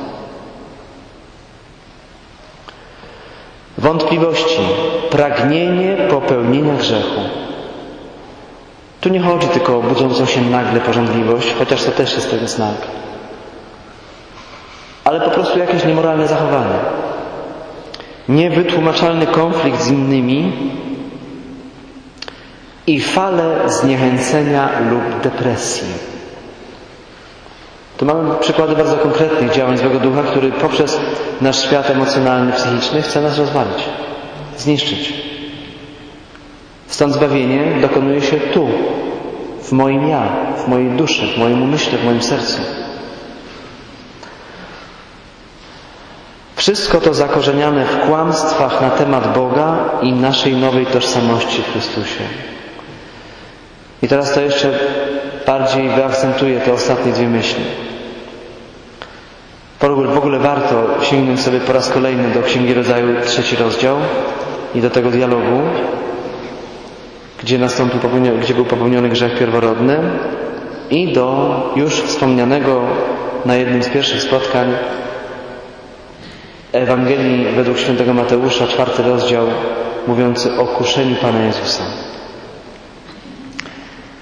Wątpliwości, 3.77 4.61
pragnienie 5.09 5.97
popełnienia 6.09 6.73
grzechu. 6.73 7.21
Tu 9.01 9.09
nie 9.09 9.19
chodzi 9.19 9.47
tylko 9.47 9.77
o 9.77 9.81
budzącą 9.81 10.25
się 10.25 10.41
nagle 10.41 10.79
porządliwość, 10.79 11.53
chociaż 11.59 11.83
to 11.83 11.91
też 11.91 12.13
jest 12.13 12.31
tego 12.31 12.47
znak. 12.47 12.75
Ale 15.03 15.21
po 15.21 15.31
prostu 15.31 15.59
jakieś 15.59 15.85
niemoralne 15.85 16.27
zachowanie. 16.27 17.02
Niewytłumaczalny 18.29 19.27
konflikt 19.27 19.81
z 19.81 19.91
innymi 19.91 20.51
i 22.87 23.01
fale 23.01 23.69
zniechęcenia 23.69 24.69
lub 24.89 25.21
depresji. 25.23 25.87
Tu 27.97 28.05
mamy 28.05 28.35
przykłady 28.39 28.75
bardzo 28.75 28.97
konkretnych 28.97 29.51
działań 29.51 29.77
złego 29.77 29.99
ducha, 29.99 30.23
który 30.23 30.51
poprzez 30.51 30.99
nasz 31.41 31.63
świat 31.63 31.89
emocjonalny, 31.89 32.51
psychiczny 32.51 33.01
chce 33.01 33.21
nas 33.21 33.37
rozwalić, 33.37 33.83
zniszczyć. 34.57 35.13
Stąd 36.87 37.13
zbawienie 37.13 37.81
dokonuje 37.81 38.21
się 38.21 38.37
tu, 38.37 38.67
w 39.61 39.71
moim 39.71 40.07
ja, 40.07 40.23
w 40.65 40.67
mojej 40.67 40.89
duszy, 40.89 41.27
w 41.27 41.37
moim 41.37 41.63
umyśle, 41.63 41.97
w 41.97 42.05
moim 42.05 42.21
sercu. 42.21 42.57
Wszystko 46.63 47.01
to 47.01 47.13
zakorzeniane 47.13 47.85
w 47.85 47.99
kłamstwach 47.99 48.81
na 48.81 48.89
temat 48.89 49.33
Boga 49.33 49.89
i 50.01 50.11
naszej 50.11 50.55
nowej 50.55 50.85
tożsamości 50.85 51.61
w 51.61 51.71
Chrystusie. 51.71 52.23
I 54.01 54.07
teraz 54.07 54.33
to 54.33 54.41
jeszcze 54.41 54.79
bardziej 55.45 55.89
wyakcentuję 55.89 56.59
te 56.59 56.73
ostatnie 56.73 57.11
dwie 57.11 57.27
myśli. 57.27 57.63
W 59.79 60.17
ogóle 60.17 60.39
warto 60.39 60.87
sięgnąć 61.01 61.41
sobie 61.41 61.59
po 61.59 61.73
raz 61.73 61.89
kolejny 61.89 62.29
do 62.29 62.41
Księgi 62.41 62.73
Rodzaju 62.73 63.07
trzeci 63.25 63.55
rozdział 63.55 63.97
i 64.75 64.81
do 64.81 64.89
tego 64.89 65.11
dialogu, 65.11 65.61
gdzie, 67.43 67.57
nastąpił 67.57 67.99
gdzie 68.41 68.53
był 68.53 68.65
popełniony 68.65 69.09
grzech 69.09 69.39
pierworodny 69.39 69.97
i 70.89 71.13
do 71.13 71.55
już 71.75 72.01
wspomnianego 72.01 72.81
na 73.45 73.55
jednym 73.55 73.83
z 73.83 73.89
pierwszych 73.89 74.21
spotkań 74.21 74.67
Ewangelii 76.73 77.45
według 77.55 77.77
świętego 77.77 78.13
Mateusza, 78.13 78.67
czwarty 78.67 79.03
rozdział, 79.03 79.47
mówiący 80.07 80.57
o 80.59 80.65
kuszeniu 80.65 81.15
Pana 81.15 81.39
Jezusa. 81.45 81.83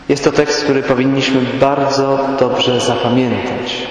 Jest 0.10 0.24
to 0.24 0.32
tekst, 0.32 0.64
który 0.64 0.84
powinniśmy 0.84 1.42
bardzo 1.60 2.20
dobrze 2.40 2.80
zapamiętać. 2.80 3.88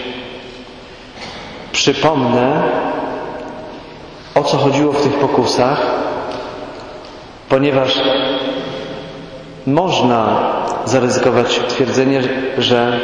Przypomnę, 1.73 2.62
o 4.35 4.42
co 4.44 4.57
chodziło 4.57 4.92
w 4.92 5.03
tych 5.03 5.14
pokusach, 5.14 5.87
ponieważ 7.49 8.01
można 9.66 10.40
zaryzykować 10.85 11.61
twierdzenie, 11.68 12.23
że 12.59 12.99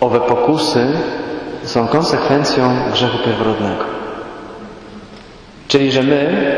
owe 0.00 0.20
pokusy 0.20 0.86
są 1.70 1.88
konsekwencją 1.88 2.76
grzechu 2.92 3.18
pierworodnego. 3.24 3.84
Czyli, 5.68 5.92
że 5.92 6.02
my 6.02 6.52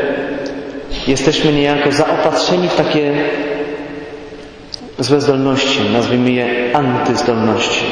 jesteśmy 1.07 1.53
niejako 1.53 1.91
zaopatrzeni 1.91 2.69
w 2.69 2.75
takie 2.75 3.13
złe 4.99 5.21
zdolności, 5.21 5.79
nazwijmy 5.93 6.31
je 6.31 6.45
antyzdolności. 6.77 7.85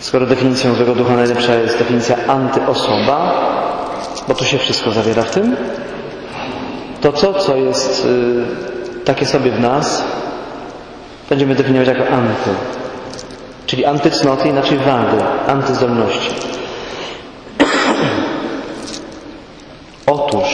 Skoro 0.00 0.26
definicją 0.26 0.74
złego 0.74 0.94
ducha 0.94 1.16
najlepsza 1.16 1.54
jest 1.54 1.78
definicja 1.78 2.16
antyosoba, 2.26 3.34
bo 4.28 4.34
to 4.34 4.44
się 4.44 4.58
wszystko 4.58 4.92
zawiera 4.92 5.22
w 5.22 5.30
tym, 5.30 5.56
to 7.00 7.12
co, 7.12 7.34
co 7.34 7.56
jest 7.56 8.06
y, 8.06 9.04
takie 9.04 9.26
sobie 9.26 9.50
w 9.50 9.60
nas, 9.60 10.04
będziemy 11.30 11.54
definiować 11.54 11.88
jako 11.88 12.08
anty. 12.08 12.50
Czyli 13.72 13.84
antycnoty, 13.84 14.48
inaczej 14.48 14.78
wady, 14.78 15.24
antyzdolności. 15.46 16.30
Otóż, 20.06 20.44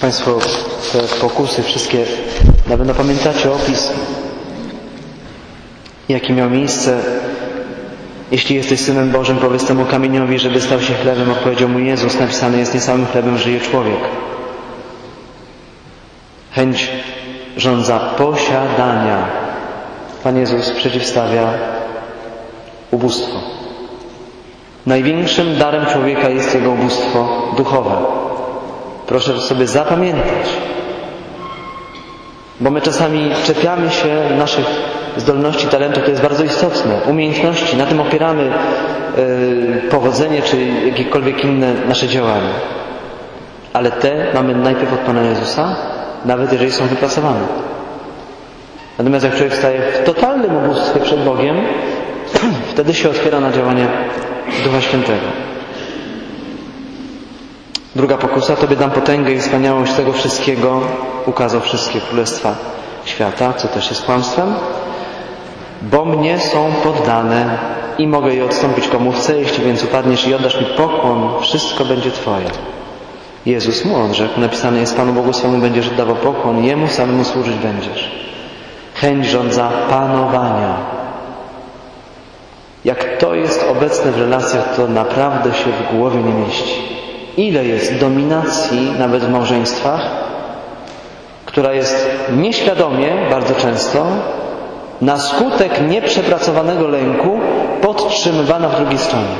Państwo 0.00 0.38
te 0.92 0.98
pokusy 1.20 1.62
wszystkie, 1.62 2.04
na 2.68 2.76
pewno 2.76 2.94
pamiętacie 2.94 3.52
opis, 3.52 3.92
jaki 6.08 6.32
miał 6.32 6.50
miejsce. 6.50 7.00
Jeśli 8.30 8.56
jesteś 8.56 8.80
Synem 8.80 9.10
Bożym, 9.10 9.36
powiedz 9.36 9.64
temu 9.64 9.84
kamieniowi, 9.84 10.38
żeby 10.38 10.60
stał 10.60 10.80
się 10.80 10.94
chlebem, 10.94 11.30
odpowiedział 11.30 11.68
mu 11.68 11.78
Jezus. 11.78 12.20
Napisane 12.20 12.58
jest, 12.58 12.74
nie 12.74 12.80
samym 12.80 13.06
chlebem 13.06 13.38
żyje 13.38 13.60
człowiek. 13.60 14.00
Chęć 16.52 16.90
żądza 17.56 17.98
posiadania. 17.98 19.45
Pan 20.22 20.36
Jezus 20.36 20.70
przeciwstawia 20.70 21.48
ubóstwo. 22.90 23.38
Największym 24.86 25.58
darem 25.58 25.86
człowieka 25.86 26.28
jest 26.28 26.54
jego 26.54 26.70
ubóstwo 26.70 27.28
duchowe. 27.56 27.90
Proszę 29.06 29.40
sobie 29.40 29.66
zapamiętać. 29.66 30.46
Bo 32.60 32.70
my 32.70 32.80
czasami 32.80 33.30
czepiamy 33.44 33.90
się 33.90 34.20
naszych 34.38 34.66
zdolności, 35.16 35.66
talentów, 35.66 36.04
to 36.04 36.10
jest 36.10 36.22
bardzo 36.22 36.44
istotne. 36.44 37.00
Umiejętności, 37.06 37.76
na 37.76 37.86
tym 37.86 38.00
opieramy 38.00 38.44
yy, 38.44 39.90
powodzenie 39.90 40.42
czy 40.42 40.66
jakiekolwiek 40.86 41.44
inne 41.44 41.74
nasze 41.88 42.08
działania. 42.08 42.50
Ale 43.72 43.90
te 43.90 44.26
mamy 44.34 44.54
najpierw 44.54 44.92
od 44.92 44.98
Pana 44.98 45.22
Jezusa, 45.22 45.76
nawet 46.24 46.52
jeżeli 46.52 46.72
są 46.72 46.86
wypracowane. 46.86 47.40
Natomiast 48.98 49.24
jak 49.24 49.34
człowiek 49.34 49.54
staje 49.54 49.80
w 49.80 50.04
totalnym 50.04 50.56
ubóstwie 50.56 51.00
przed 51.00 51.24
Bogiem, 51.24 51.56
wtedy 52.72 52.94
się 52.94 53.10
otwiera 53.10 53.40
na 53.40 53.52
działanie 53.52 53.88
Ducha 54.64 54.80
Świętego. 54.80 55.26
Druga 57.96 58.16
pokusa, 58.16 58.56
Tobie 58.56 58.76
dam 58.76 58.90
potęgę 58.90 59.32
i 59.32 59.38
wspaniałość 59.38 59.92
tego 59.92 60.12
wszystkiego, 60.12 60.80
ukazał 61.26 61.60
wszystkie 61.60 62.00
królestwa 62.00 62.54
świata, 63.04 63.52
co 63.52 63.68
też 63.68 63.90
jest 63.90 64.02
kłamstwem, 64.02 64.54
bo 65.82 66.04
mnie 66.04 66.38
są 66.38 66.72
poddane 66.82 67.58
i 67.98 68.06
mogę 68.06 68.34
je 68.34 68.44
odstąpić 68.44 68.88
komu 68.88 69.12
chcę, 69.12 69.38
jeśli 69.38 69.64
więc 69.64 69.84
upadniesz 69.84 70.28
i 70.28 70.34
oddasz 70.34 70.60
mi 70.60 70.66
pokłon, 70.66 71.30
wszystko 71.40 71.84
będzie 71.84 72.10
Twoje. 72.10 72.50
Jezus 73.46 73.84
mu 73.84 74.04
odrzekł, 74.04 74.40
napisane 74.40 74.80
jest 74.80 74.96
Panu 74.96 75.12
Bogu 75.12 75.32
swemu 75.32 75.58
będziesz 75.58 75.88
oddawał 75.88 76.16
pokłon, 76.16 76.64
Jemu 76.64 76.88
samemu 76.88 77.24
służyć 77.24 77.54
będziesz. 77.54 78.10
Chęć 79.00 79.26
rządza 79.26 79.68
panowania. 79.90 80.76
Jak 82.84 83.18
to 83.18 83.34
jest 83.34 83.66
obecne 83.70 84.12
w 84.12 84.18
relacjach, 84.18 84.76
to 84.76 84.88
naprawdę 84.88 85.54
się 85.54 85.70
w 85.70 85.96
głowie 85.96 86.22
nie 86.22 86.32
mieści. 86.32 86.82
Ile 87.36 87.64
jest 87.64 87.98
dominacji, 87.98 88.92
nawet 88.98 89.24
w 89.24 89.30
małżeństwach, 89.30 90.00
która 91.44 91.72
jest 91.72 92.10
nieświadomie, 92.36 93.16
bardzo 93.30 93.54
często, 93.54 94.06
na 95.00 95.18
skutek 95.18 95.88
nieprzepracowanego 95.88 96.88
lęku 96.88 97.40
podtrzymywana 97.82 98.68
w 98.68 98.76
drugiej 98.76 98.98
stronie. 98.98 99.36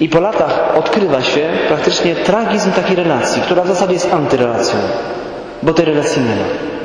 I 0.00 0.08
po 0.08 0.20
latach 0.20 0.76
odkrywa 0.76 1.22
się 1.22 1.48
praktycznie 1.68 2.14
tragizm 2.14 2.72
takiej 2.72 2.96
relacji, 2.96 3.42
która 3.42 3.62
w 3.62 3.68
zasadzie 3.68 3.92
jest 3.92 4.12
antyrelacją, 4.12 4.78
bo 5.62 5.72
tej 5.72 5.84
relacji 5.84 6.22
nie 6.22 6.28
ma. 6.28 6.75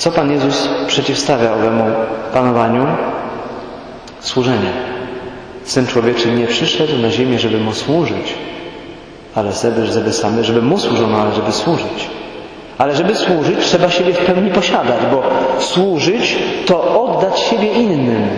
Co 0.00 0.10
Pan 0.10 0.30
Jezus 0.32 0.68
przeciwstawia 0.86 1.52
owemu 1.52 1.84
panowaniu? 2.32 2.86
Służenie. 4.20 4.72
Syn 5.64 5.86
człowieczy 5.86 6.32
nie 6.32 6.46
przyszedł 6.46 6.98
na 6.98 7.10
ziemię, 7.10 7.38
żeby 7.38 7.58
mu 7.58 7.72
służyć, 7.72 8.34
ale 9.34 9.52
żeby, 9.52 9.86
żeby 9.86 10.12
samy, 10.12 10.44
żeby 10.44 10.62
mu 10.62 10.78
służono, 10.78 11.18
ale 11.20 11.34
żeby 11.34 11.52
służyć. 11.52 12.08
Ale 12.78 12.96
żeby 12.96 13.14
służyć, 13.16 13.58
trzeba 13.58 13.90
siebie 13.90 14.12
w 14.12 14.18
pełni 14.18 14.50
posiadać, 14.50 15.00
bo 15.10 15.22
służyć 15.58 16.38
to 16.66 17.04
oddać 17.04 17.40
siebie 17.40 17.72
innym. 17.72 18.28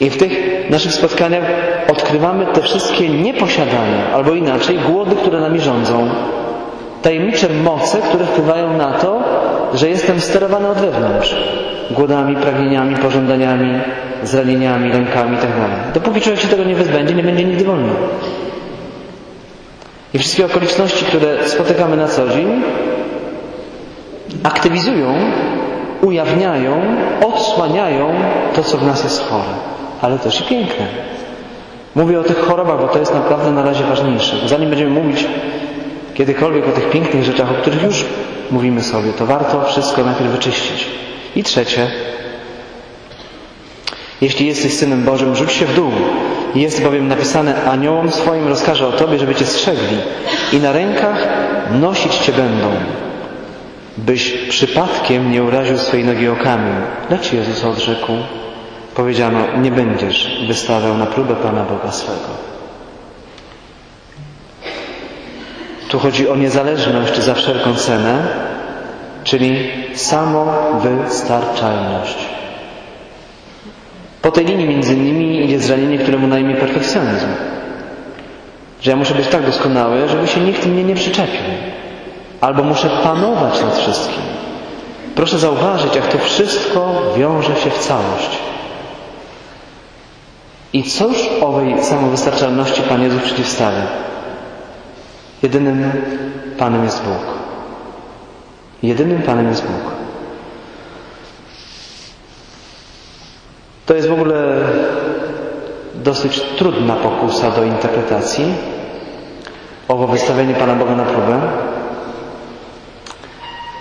I 0.00 0.10
w 0.10 0.16
tych 0.16 0.32
naszych 0.70 0.92
spotkaniach 0.92 1.44
odkrywamy 1.88 2.46
te 2.46 2.62
wszystkie 2.62 3.08
nieposiadania, 3.08 4.12
albo 4.14 4.32
inaczej, 4.32 4.78
głody, 4.78 5.16
które 5.16 5.40
nami 5.40 5.60
rządzą. 5.60 6.10
Tajemnicze 7.02 7.48
moce, 7.64 7.98
które 7.98 8.24
wpływają 8.24 8.76
na 8.76 8.92
to, 8.92 9.22
że 9.74 9.88
jestem 9.88 10.20
sterowany 10.20 10.68
od 10.68 10.78
wewnątrz. 10.78 11.36
Głodami, 11.90 12.36
pragnieniami, 12.36 12.96
pożądaniami, 12.96 13.80
zranieniami, 14.22 14.92
lękami 14.92 15.36
itd. 15.36 15.54
Tak 15.84 15.92
Dopóki 15.94 16.20
człowiek 16.20 16.40
się 16.40 16.48
tego 16.48 16.64
nie 16.64 16.74
wyzbędzie, 16.74 17.14
nie 17.14 17.22
będzie 17.22 17.44
nigdy 17.44 17.64
wolny. 17.64 17.92
I 20.14 20.18
wszystkie 20.18 20.46
okoliczności, 20.46 21.04
które 21.04 21.48
spotykamy 21.48 21.96
na 21.96 22.08
co 22.08 22.28
dzień, 22.28 22.62
aktywizują, 24.42 25.14
ujawniają, 26.02 26.82
odsłaniają 27.26 28.10
to, 28.54 28.62
co 28.62 28.78
w 28.78 28.86
nas 28.86 29.04
jest 29.04 29.28
chore, 29.28 29.52
ale 30.02 30.18
też 30.18 30.40
i 30.40 30.44
piękne. 30.44 30.86
Mówię 31.94 32.20
o 32.20 32.22
tych 32.22 32.38
chorobach, 32.38 32.80
bo 32.80 32.88
to 32.88 32.98
jest 32.98 33.14
naprawdę 33.14 33.50
na 33.50 33.62
razie 33.62 33.84
ważniejsze. 33.84 34.36
Zanim 34.48 34.70
będziemy 34.70 34.90
mówić 34.90 35.26
kiedykolwiek 36.20 36.68
o 36.68 36.72
tych 36.72 36.90
pięknych 36.90 37.24
rzeczach, 37.24 37.50
o 37.50 37.54
których 37.54 37.82
już 37.82 38.04
mówimy 38.50 38.82
sobie, 38.82 39.12
to 39.12 39.26
warto 39.26 39.64
wszystko 39.64 40.04
najpierw 40.04 40.30
wyczyścić. 40.30 40.86
I 41.36 41.42
trzecie, 41.42 41.90
jeśli 44.20 44.46
jesteś 44.46 44.74
Synem 44.74 45.04
Bożym, 45.04 45.36
rzuć 45.36 45.52
się 45.52 45.66
w 45.66 45.74
dół. 45.74 45.90
Jest 46.54 46.82
bowiem 46.82 47.08
napisane, 47.08 47.64
aniołom 47.64 48.10
swoim 48.10 48.48
rozkaże 48.48 48.88
o 48.88 48.92
Tobie, 48.92 49.18
żeby 49.18 49.34
Cię 49.34 49.46
strzegli 49.46 49.96
i 50.52 50.56
na 50.56 50.72
rękach 50.72 51.28
nosić 51.80 52.14
Cię 52.14 52.32
będą, 52.32 52.68
byś 53.96 54.32
przypadkiem 54.32 55.32
nie 55.32 55.42
uraził 55.42 55.78
swojej 55.78 56.06
nogi 56.06 56.28
o 56.28 56.36
kamień. 56.36 56.74
Lecz 57.10 57.32
Jezus 57.32 57.64
odrzekł, 57.64 58.12
powiedziano, 58.94 59.38
nie 59.62 59.70
będziesz 59.70 60.44
wystawiał 60.48 60.96
na 60.96 61.06
próbę 61.06 61.36
Pana 61.36 61.64
Boga 61.64 61.92
swego. 61.92 62.59
Tu 65.90 65.98
chodzi 65.98 66.28
o 66.28 66.36
niezależność 66.36 67.22
za 67.22 67.34
wszelką 67.34 67.74
cenę, 67.74 68.28
czyli 69.24 69.70
samowystarczalność. 69.94 72.16
Po 74.22 74.30
tej 74.30 74.44
linii 74.44 74.68
między 74.68 74.94
innymi 74.94 75.44
idzie 75.44 75.60
zranienie, 75.60 75.98
któremu 75.98 76.26
na 76.26 76.38
imię 76.38 76.54
perfekcjonizm. 76.54 77.26
Że 78.82 78.90
ja 78.90 78.96
muszę 78.96 79.14
być 79.14 79.28
tak 79.28 79.46
doskonały, 79.46 80.08
żeby 80.08 80.28
się 80.28 80.40
nikt 80.40 80.66
mnie 80.66 80.84
nie 80.84 80.94
przyczepił. 80.94 81.40
Albo 82.40 82.62
muszę 82.62 82.90
panować 83.02 83.62
nad 83.62 83.78
wszystkim. 83.78 84.22
Proszę 85.14 85.38
zauważyć, 85.38 85.94
jak 85.94 86.06
to 86.06 86.18
wszystko 86.18 87.02
wiąże 87.16 87.56
się 87.56 87.70
w 87.70 87.78
całość. 87.78 88.38
I 90.72 90.82
cóż 90.82 91.16
owej 91.40 91.84
samowystarczalności 91.84 92.82
Pan 92.82 93.02
Jezus 93.02 93.22
przeciwstawia? 93.22 94.09
Jedynym 95.42 95.92
Panem 96.58 96.84
jest 96.84 97.02
Bóg. 97.02 97.22
Jedynym 98.82 99.22
Panem 99.22 99.48
jest 99.48 99.62
Bóg. 99.62 99.92
To 103.86 103.94
jest 103.94 104.08
w 104.08 104.12
ogóle 104.12 104.58
dosyć 105.94 106.40
trudna 106.40 106.96
pokusa 106.96 107.50
do 107.50 107.64
interpretacji. 107.64 108.44
Owo 109.88 110.06
wystawienie 110.06 110.54
Pana 110.54 110.74
Boga 110.74 110.94
na 110.96 111.04
próbę. 111.04 111.40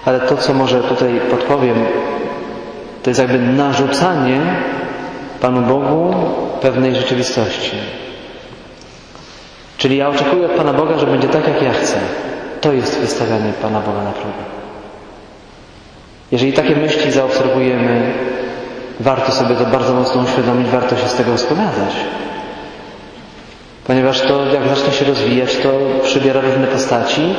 Ale 0.05 0.19
to, 0.19 0.37
co 0.37 0.53
może 0.53 0.83
tutaj 0.83 1.21
podpowiem, 1.31 1.85
to 3.03 3.09
jest 3.09 3.19
jakby 3.19 3.39
narzucanie 3.39 4.41
Panu 5.41 5.61
Bogu 5.61 6.13
pewnej 6.61 6.95
rzeczywistości. 6.95 7.71
Czyli 9.79 9.97
ja 9.97 10.09
oczekuję 10.09 10.45
od 10.45 10.51
Pana 10.51 10.73
Boga, 10.73 10.97
że 10.97 11.05
będzie 11.07 11.27
tak, 11.27 11.47
jak 11.47 11.61
ja 11.61 11.73
chcę. 11.73 11.97
To 12.61 12.73
jest 12.73 12.99
wystawianie 12.99 13.53
Pana 13.61 13.79
Boga 13.79 14.03
na 14.03 14.11
próbę. 14.11 14.43
Jeżeli 16.31 16.53
takie 16.53 16.75
myśli 16.75 17.11
zaobserwujemy, 17.11 18.13
warto 18.99 19.31
sobie 19.31 19.55
to 19.55 19.65
bardzo 19.65 19.93
mocno 19.93 20.21
uświadomić, 20.21 20.67
warto 20.67 20.97
się 20.97 21.07
z 21.07 21.15
tego 21.15 21.31
uspowiadać. 21.31 21.95
Ponieważ 23.87 24.21
to, 24.21 24.45
jak 24.45 24.67
zacznie 24.67 24.93
się 24.93 25.05
rozwijać, 25.05 25.57
to 25.57 25.69
przybiera 26.03 26.41
różne 26.41 26.67
postaci, 26.67 27.35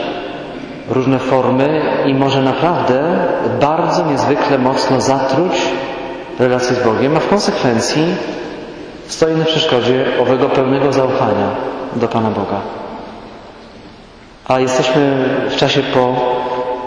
różne 0.88 1.18
formy 1.18 1.82
i 2.06 2.14
może 2.14 2.42
naprawdę 2.42 3.18
bardzo 3.60 4.06
niezwykle 4.06 4.58
mocno 4.58 5.00
zatruć 5.00 5.52
relacje 6.38 6.76
z 6.76 6.84
Bogiem, 6.84 7.16
a 7.16 7.20
w 7.20 7.28
konsekwencji 7.28 8.04
stoi 9.10 9.36
na 9.36 9.44
przeszkodzie 9.44 10.04
owego 10.20 10.48
pełnego 10.48 10.92
zaufania 10.92 11.50
do 11.96 12.08
Pana 12.08 12.30
Boga. 12.30 12.60
A 14.48 14.60
jesteśmy 14.60 15.24
w 15.50 15.56
czasie 15.56 15.82
po 15.82 16.16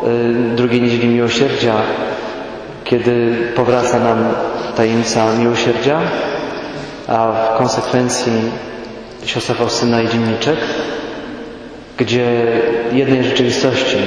y, 0.07 0.55
drugiej 0.55 0.81
niedzieli 0.81 1.07
miłosierdzia, 1.07 1.73
kiedy 2.83 3.35
powraca 3.55 3.99
nam 3.99 4.17
tajemnica 4.75 5.35
miłosierdzia, 5.35 5.99
a 7.07 7.31
w 7.31 7.57
konsekwencji 7.57 8.31
siostra 9.25 9.55
Faustyna 9.55 10.01
i 10.01 10.09
dzienniczek, 10.09 10.57
gdzie 11.97 12.47
jednej 12.91 13.23
rzeczywistości 13.23 13.97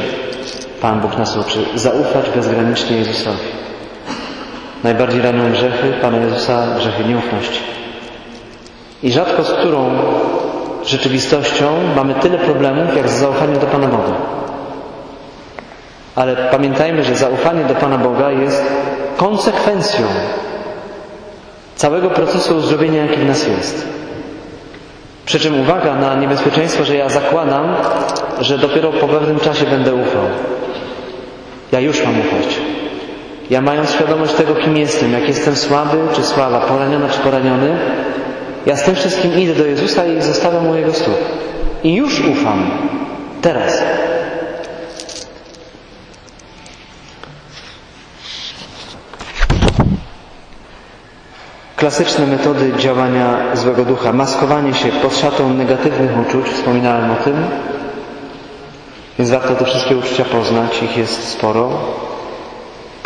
Pan 0.81 1.01
Bóg 1.01 1.19
nas 1.19 1.37
uczy 1.37 1.59
zaufać 1.75 2.31
bezgranicznie 2.35 2.97
Jezusowi. 2.97 3.57
Najbardziej 4.85 5.23
ranią 5.23 5.53
grzechy 5.53 5.93
Pana 6.03 6.19
Jezusa 6.19 6.67
grzechy 6.79 7.05
nieufności. 7.05 7.55
I 9.07 9.12
rzadko 9.12 9.44
z 9.44 9.52
którą 9.52 9.90
rzeczywistością 10.84 11.66
mamy 11.96 12.14
tyle 12.14 12.38
problemów, 12.38 12.96
jak 12.96 13.09
z 13.09 13.18
zaufaniem 13.20 13.59
do 13.59 13.66
Pana 13.66 13.86
Boga. 13.86 14.12
Ale 16.14 16.36
pamiętajmy, 16.36 17.04
że 17.04 17.14
zaufanie 17.14 17.64
do 17.64 17.74
Pana 17.74 17.98
Boga 17.98 18.30
jest 18.30 18.64
konsekwencją 19.16 20.07
całego 21.76 22.11
procesu 22.11 22.57
uzdrowienia, 22.57 23.02
jaki 23.02 23.16
w 23.16 23.26
nas 23.26 23.46
jest. 23.48 23.86
Przy 25.26 25.40
czym 25.40 25.61
uwaga 25.61 25.94
na 25.94 26.14
niebezpieczeństwo, 26.14 26.84
że 26.84 26.96
ja 26.96 27.09
zakładam, 27.09 27.74
że 28.40 28.59
dopiero 28.59 28.92
po 28.92 29.09
pewnym 29.09 29.40
czasie 29.40 29.66
będę 29.66 29.94
ufał. 29.94 30.22
Ja 31.72 31.80
już 31.80 32.04
mam 32.04 32.20
ufać. 32.20 32.61
Ja 33.50 33.61
mając 33.61 33.90
świadomość 33.90 34.32
tego, 34.32 34.54
kim 34.54 34.76
jestem, 34.76 35.12
jak 35.12 35.28
jestem 35.28 35.57
słaby 35.57 35.96
czy 36.14 36.22
słaba, 36.22 36.61
poraniona 36.61 37.09
czy 37.09 37.18
poraniony, 37.18 37.78
ja 38.67 38.77
z 38.77 38.83
tym 38.83 38.95
wszystkim 38.95 39.39
idę 39.39 39.55
do 39.55 39.67
Jezusa 39.67 40.07
i 40.07 40.23
zostawiam 40.23 40.67
u 40.69 40.75
Jego 40.75 40.93
stóp. 40.93 41.19
I 41.83 41.95
już 41.95 42.21
ufam. 42.21 42.71
Teraz. 43.43 43.83
Klasyczne 51.77 52.27
metody 52.27 52.73
działania 52.79 53.37
złego 53.55 53.85
ducha. 53.85 54.12
Maskowanie 54.12 54.75
się 54.75 54.89
pod 54.89 55.17
szatą 55.17 55.55
negatywnych 55.55 56.11
uczuć. 56.29 56.47
Wspominałem 56.47 57.11
o 57.11 57.14
tym. 57.14 57.45
Więc 59.19 59.31
warto 59.31 59.55
te 59.55 59.64
wszystkie 59.64 59.97
uczucia 59.97 60.25
poznać. 60.25 60.83
Ich 60.83 60.97
jest 60.97 61.29
sporo. 61.29 61.71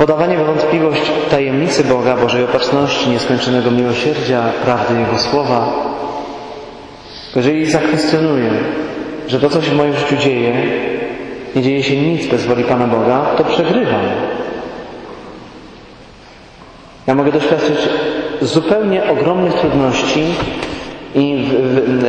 Podawanie 0.00 0.36
wątpliwość 0.36 1.02
tajemnicy 1.30 1.84
Boga, 1.84 2.16
Bożej 2.16 2.44
opatrzności, 2.44 3.10
nieskończonego 3.10 3.70
miłosierdzia, 3.70 4.42
prawdy 4.64 5.00
Jego 5.00 5.18
słowa. 5.18 5.72
Jeżeli 7.36 7.70
zakwestionuję, 7.70 8.50
że 9.28 9.40
to, 9.40 9.50
co 9.50 9.62
się 9.62 9.70
w 9.70 9.76
moim 9.76 9.96
życiu 9.96 10.16
dzieje, 10.16 10.52
nie 11.56 11.62
dzieje 11.62 11.82
się 11.82 11.96
nic 11.96 12.26
bez 12.26 12.46
woli 12.46 12.64
Pana 12.64 12.86
Boga, 12.86 13.26
to 13.38 13.44
przegrywam. 13.44 14.00
Ja 17.06 17.14
mogę 17.14 17.32
doświadczyć 17.32 17.78
zupełnie 18.40 19.04
ogromnych 19.04 19.54
trudności 19.54 20.24
i 21.14 21.48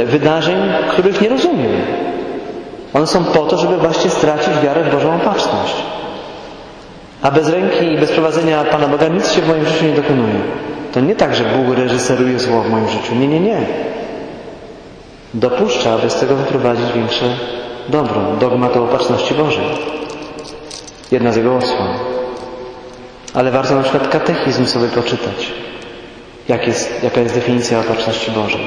wydarzeń, 0.05 0.57
których 0.89 1.21
nie 1.21 1.29
rozumiem. 1.29 1.71
One 2.93 3.07
są 3.07 3.23
po 3.23 3.39
to, 3.39 3.57
żeby 3.57 3.77
właśnie 3.77 4.09
stracić 4.09 4.53
wiarę 4.63 4.83
w 4.83 4.91
Bożą 4.91 5.15
opatrzność. 5.15 5.75
A 7.21 7.31
bez 7.31 7.49
ręki 7.49 7.85
i 7.93 7.97
bez 7.97 8.11
prowadzenia 8.11 8.63
Pana 8.63 8.87
Boga 8.87 9.07
nic 9.07 9.31
się 9.31 9.41
w 9.41 9.47
moim 9.47 9.65
życiu 9.65 9.85
nie 9.85 9.93
dokonuje. 9.93 10.39
To 10.93 10.99
nie 10.99 11.15
tak, 11.15 11.35
że 11.35 11.43
Bóg 11.43 11.77
reżyseruje 11.77 12.39
zło 12.39 12.61
w 12.61 12.69
moim 12.69 12.89
życiu. 12.89 13.15
Nie, 13.15 13.27
nie, 13.27 13.39
nie. 13.39 13.57
Dopuszcza, 15.33 15.93
aby 15.93 16.09
z 16.09 16.15
tego 16.15 16.35
wyprowadzić 16.35 16.91
większe 16.95 17.25
dobro. 17.89 18.21
Dogmat 18.39 18.77
o 18.77 18.83
opatrzności 18.83 19.33
Bożej. 19.33 19.65
Jedna 21.11 21.31
z 21.31 21.35
jego 21.35 21.55
osłon. 21.55 21.87
Ale 23.33 23.51
warto 23.51 23.75
na 23.75 23.83
przykład 23.83 24.07
katechizm 24.07 24.65
sobie 24.65 24.87
poczytać. 24.87 25.51
Jak 26.47 26.67
jest, 26.67 27.03
jaka 27.03 27.21
jest 27.21 27.35
definicja 27.35 27.79
opatrzności 27.79 28.31
Bożej. 28.31 28.61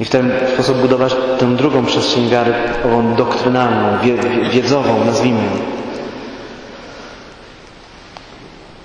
I 0.00 0.04
w 0.04 0.10
ten 0.10 0.32
sposób 0.54 0.76
budować 0.78 1.16
tę 1.38 1.46
drugą 1.56 1.84
przestrzeń 1.84 2.28
wiary, 2.28 2.54
ową 2.84 3.14
doktrynalną, 3.14 3.98
wiedzową, 4.50 5.04
nazwijmy 5.04 5.38
ją. 5.38 5.83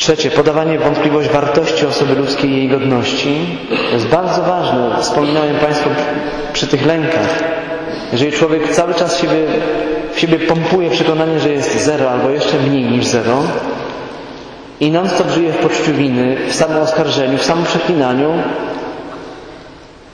Trzecie, 0.09 0.31
podawanie 0.31 0.79
wątpliwość 0.79 1.29
wartości 1.29 1.85
osoby 1.85 2.15
ludzkiej 2.15 2.49
i 2.51 2.57
jej 2.57 2.67
godności. 2.67 3.45
Jest 3.93 4.07
bardzo 4.07 4.41
ważne. 4.43 4.89
Wspominałem 5.01 5.55
Państwu 5.55 5.89
przy 6.53 6.67
tych 6.67 6.85
lękach. 6.85 7.43
Jeżeli 8.11 8.31
człowiek 8.31 8.69
cały 8.69 8.93
czas 8.93 9.17
siebie, 9.21 9.35
w 10.13 10.19
siebie 10.19 10.39
pompuje 10.39 10.89
przekonanie, 10.89 11.39
że 11.39 11.49
jest 11.49 11.85
zero 11.85 12.09
albo 12.11 12.29
jeszcze 12.29 12.57
mniej 12.57 12.83
niż 12.83 13.05
zero 13.05 13.43
i 14.79 14.91
non-stop 14.91 15.29
żyje 15.29 15.51
w 15.53 15.57
poczuciu 15.57 15.93
winy, 15.93 16.37
w 16.49 16.55
samym 16.55 16.77
oskarżeniu, 16.77 17.37
w 17.37 17.43
samym 17.43 17.65
przeklinaniu, 17.65 18.33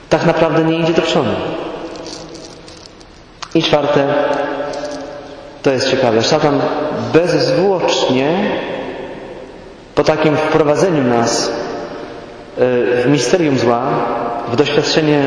tak 0.08 0.26
naprawdę 0.26 0.64
nie 0.64 0.78
idzie 0.78 0.92
do 0.92 1.02
przodu. 1.02 1.30
I 3.54 3.62
czwarte, 3.62 4.06
to 5.62 5.70
jest 5.70 5.90
ciekawe, 5.90 6.22
szatan 6.22 6.60
bezzwłocznie 7.12 8.28
po 9.96 10.04
takim 10.04 10.36
wprowadzeniu 10.36 11.04
nas 11.04 11.52
w 12.56 13.04
misterium 13.08 13.58
zła, 13.58 13.82
w 14.52 14.56
doświadczenie 14.56 15.22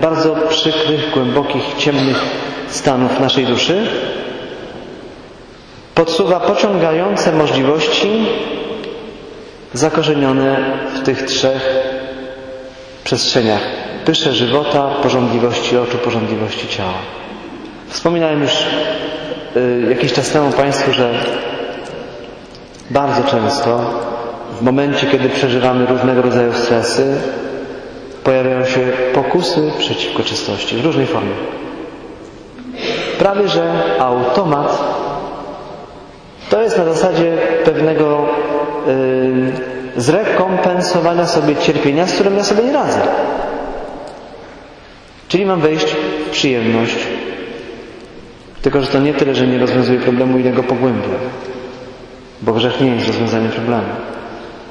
bardzo 0.00 0.36
przykrych, 0.48 1.10
głębokich, 1.14 1.62
ciemnych 1.78 2.20
stanów 2.68 3.20
naszej 3.20 3.46
duszy, 3.46 3.86
podsuwa 5.94 6.40
pociągające 6.40 7.32
możliwości 7.32 8.26
zakorzenione 9.74 10.56
w 10.94 11.02
tych 11.02 11.22
trzech 11.22 11.70
przestrzeniach. 13.04 13.60
Pysze 14.04 14.32
żywota, 14.32 14.88
porządliwości 15.02 15.76
oczu, 15.76 15.98
porządliwości 15.98 16.68
ciała. 16.68 16.94
Wspominałem 17.88 18.42
już 18.42 18.52
y, 19.56 19.86
jakiś 19.90 20.12
czas 20.12 20.30
temu 20.30 20.52
Państwu, 20.52 20.92
że 20.92 21.14
bardzo 22.90 23.24
często 23.30 23.80
w 24.60 24.62
momencie, 24.62 25.06
kiedy 25.06 25.28
przeżywamy 25.28 25.86
różnego 25.86 26.22
rodzaju 26.22 26.52
stresy, 26.52 27.16
pojawiają 28.24 28.64
się 28.64 28.80
pokusy 29.14 29.70
przeciwko 29.78 30.22
czystości 30.22 30.76
w 30.76 30.84
różnej 30.84 31.06
formie. 31.06 31.34
Prawie 33.18 33.48
że 33.48 33.72
automat 33.98 34.78
to 36.50 36.62
jest 36.62 36.78
na 36.78 36.84
zasadzie 36.84 37.36
pewnego 37.64 38.26
yy, 38.86 39.52
zrekompensowania 39.96 41.26
sobie 41.26 41.56
cierpienia, 41.56 42.06
z 42.06 42.12
którym 42.14 42.36
ja 42.36 42.44
sobie 42.44 42.62
nie 42.62 42.72
radzę. 42.72 43.00
Czyli 45.28 45.46
mam 45.46 45.60
wejść 45.60 45.96
w 46.26 46.30
przyjemność. 46.30 46.96
Tylko, 48.62 48.80
że 48.80 48.86
to 48.86 48.98
nie 48.98 49.14
tyle, 49.14 49.34
że 49.34 49.46
nie 49.46 49.58
rozwiązuje 49.58 50.00
problemu, 50.00 50.38
ile 50.38 50.50
go 50.52 50.62
pogłębia. 50.62 51.08
Bo 52.42 52.52
grzech 52.52 52.80
nie 52.80 52.94
jest 52.94 53.06
rozwiązaniem 53.06 53.50
problemu. 53.50 53.86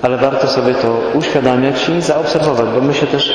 Ale 0.02 0.18
warto 0.18 0.48
sobie 0.48 0.74
to 0.74 1.02
uświadamiać 1.14 1.90
i 1.90 2.02
zaobserwować, 2.02 2.66
bo 2.76 2.82
my 2.82 2.94
się 2.94 3.08
też 3.08 3.34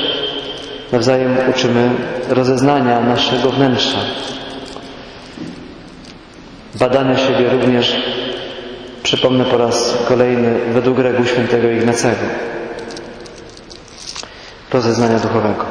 nawzajem 0.93 1.37
uczymy 1.51 1.91
rozeznania 2.29 3.01
naszego 3.01 3.51
wnętrza. 3.51 3.99
Badania 6.75 7.17
siebie 7.17 7.49
również, 7.51 7.97
przypomnę 9.03 9.45
po 9.45 9.57
raz 9.57 9.99
kolejny, 10.09 10.55
według 10.73 10.99
reguł 10.99 11.27
świętego 11.27 11.69
Ignacego. 11.69 12.27
Rozeznania 14.73 15.19
duchowego. 15.19 15.65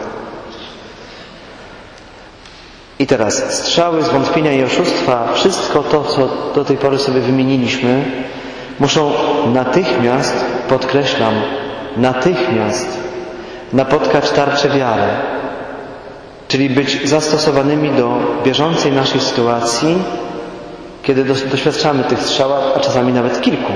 I 2.99 3.07
teraz 3.07 3.53
strzały, 3.53 4.03
zwątpienia 4.03 4.53
i 4.53 4.63
oszustwa, 4.63 5.33
wszystko 5.33 5.83
to, 5.83 6.03
co 6.03 6.29
do 6.55 6.65
tej 6.65 6.77
pory 6.77 6.97
sobie 6.97 7.21
wymieniliśmy, 7.21 8.05
muszą 8.81 9.11
natychmiast, 9.53 10.45
podkreślam, 10.69 11.33
natychmiast 11.97 12.97
napotkać 13.73 14.31
tarczę 14.31 14.69
wiary, 14.69 15.07
czyli 16.47 16.69
być 16.69 17.09
zastosowanymi 17.09 17.89
do 17.89 18.17
bieżącej 18.45 18.91
naszej 18.91 19.21
sytuacji, 19.21 19.97
kiedy 21.03 21.23
doświadczamy 21.23 22.03
tych 22.03 22.19
strzał, 22.19 22.49
a 22.75 22.79
czasami 22.79 23.13
nawet 23.13 23.41
kilku. 23.41 23.73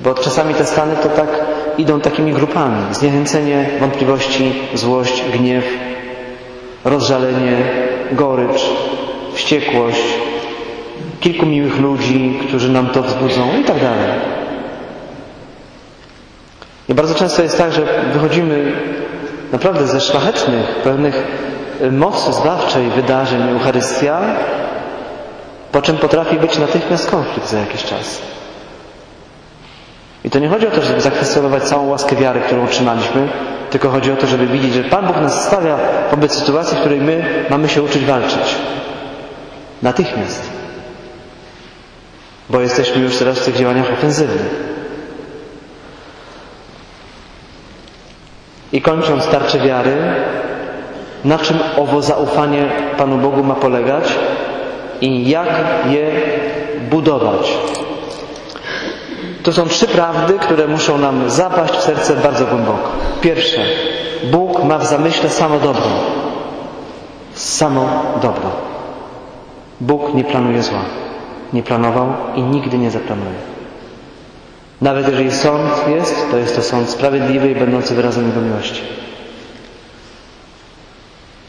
Bo 0.00 0.14
czasami 0.14 0.54
te 0.54 0.64
stany 0.64 0.96
to 1.02 1.08
tak 1.08 1.28
idą 1.78 2.00
takimi 2.00 2.32
grupami. 2.32 2.94
Zniechęcenie, 2.94 3.70
wątpliwości, 3.80 4.52
złość, 4.74 5.22
gniew, 5.32 5.64
rozżalenie, 6.84 7.56
gorycz, 8.12 8.62
wściekłość, 9.34 10.02
kilku 11.26 11.46
miłych 11.46 11.78
ludzi, 11.80 12.38
którzy 12.48 12.72
nam 12.72 12.86
to 12.86 13.02
wzbudzą 13.02 13.60
i 13.60 13.64
tak 13.64 13.76
dalej. 13.80 14.10
I 16.88 16.94
bardzo 16.94 17.14
często 17.14 17.42
jest 17.42 17.58
tak, 17.58 17.72
że 17.72 17.82
wychodzimy 18.12 18.72
naprawdę 19.52 19.86
ze 19.86 20.00
szlachetnych, 20.00 20.66
pewnych 20.84 21.24
mocy 21.90 22.32
zbawczej 22.32 22.90
wydarzeń 22.90 23.42
Eucharystia, 23.48 24.20
po 25.72 25.82
czym 25.82 25.96
potrafi 25.96 26.36
być 26.36 26.58
natychmiast 26.58 27.10
konflikt 27.10 27.50
za 27.50 27.58
jakiś 27.58 27.84
czas. 27.84 28.22
I 30.24 30.30
to 30.30 30.38
nie 30.38 30.48
chodzi 30.48 30.66
o 30.66 30.70
to, 30.70 30.82
żeby 30.82 31.00
zakwestionować 31.00 31.62
całą 31.62 31.88
łaskę 31.88 32.16
wiary, 32.16 32.40
którą 32.40 32.64
otrzymaliśmy, 32.64 33.28
tylko 33.70 33.90
chodzi 33.90 34.12
o 34.12 34.16
to, 34.16 34.26
żeby 34.26 34.46
widzieć, 34.46 34.72
że 34.74 34.84
Pan 34.84 35.06
Bóg 35.06 35.16
nas 35.16 35.44
stawia 35.46 35.78
wobec 36.10 36.34
sytuacji, 36.38 36.76
w 36.76 36.80
której 36.80 37.00
my 37.00 37.44
mamy 37.50 37.68
się 37.68 37.82
uczyć 37.82 38.04
walczyć. 38.04 38.54
Natychmiast. 39.82 40.65
Bo 42.50 42.60
jesteśmy 42.60 43.02
już 43.02 43.16
teraz 43.16 43.38
w 43.38 43.44
tych 43.44 43.56
działaniach 43.56 43.92
ofensywnych. 43.92 44.66
I 48.72 48.82
kończąc 48.82 49.26
tarczę 49.26 49.58
wiary, 49.58 49.96
na 51.24 51.38
czym 51.38 51.58
owo 51.76 52.02
zaufanie 52.02 52.68
Panu 52.98 53.18
Bogu 53.18 53.44
ma 53.44 53.54
polegać 53.54 54.04
i 55.00 55.28
jak 55.28 55.48
je 55.90 56.10
budować. 56.90 57.52
To 59.42 59.52
są 59.52 59.68
trzy 59.68 59.88
prawdy, 59.88 60.38
które 60.38 60.66
muszą 60.66 60.98
nam 60.98 61.30
zapaść 61.30 61.74
w 61.74 61.82
serce 61.82 62.14
bardzo 62.16 62.46
głęboko. 62.46 62.90
Pierwsze, 63.20 63.60
Bóg 64.30 64.64
ma 64.64 64.78
w 64.78 64.86
zamyśle 64.86 65.30
samo 65.30 65.58
dobro. 65.58 65.82
Samo 67.34 68.02
dobro. 68.22 68.50
Bóg 69.80 70.14
nie 70.14 70.24
planuje 70.24 70.62
zła. 70.62 71.05
Nie 71.52 71.62
planował 71.62 72.12
i 72.34 72.42
nigdy 72.42 72.78
nie 72.78 72.90
zaplanuje. 72.90 73.36
Nawet 74.80 75.08
jeżeli 75.08 75.32
sąd 75.32 75.70
jest, 75.88 76.30
to 76.30 76.36
jest 76.36 76.56
to 76.56 76.62
sąd 76.62 76.88
sprawiedliwy 76.90 77.50
i 77.50 77.54
będący 77.54 77.94
wyrazem 77.94 78.26
Jego 78.26 78.40
miłości. 78.40 78.82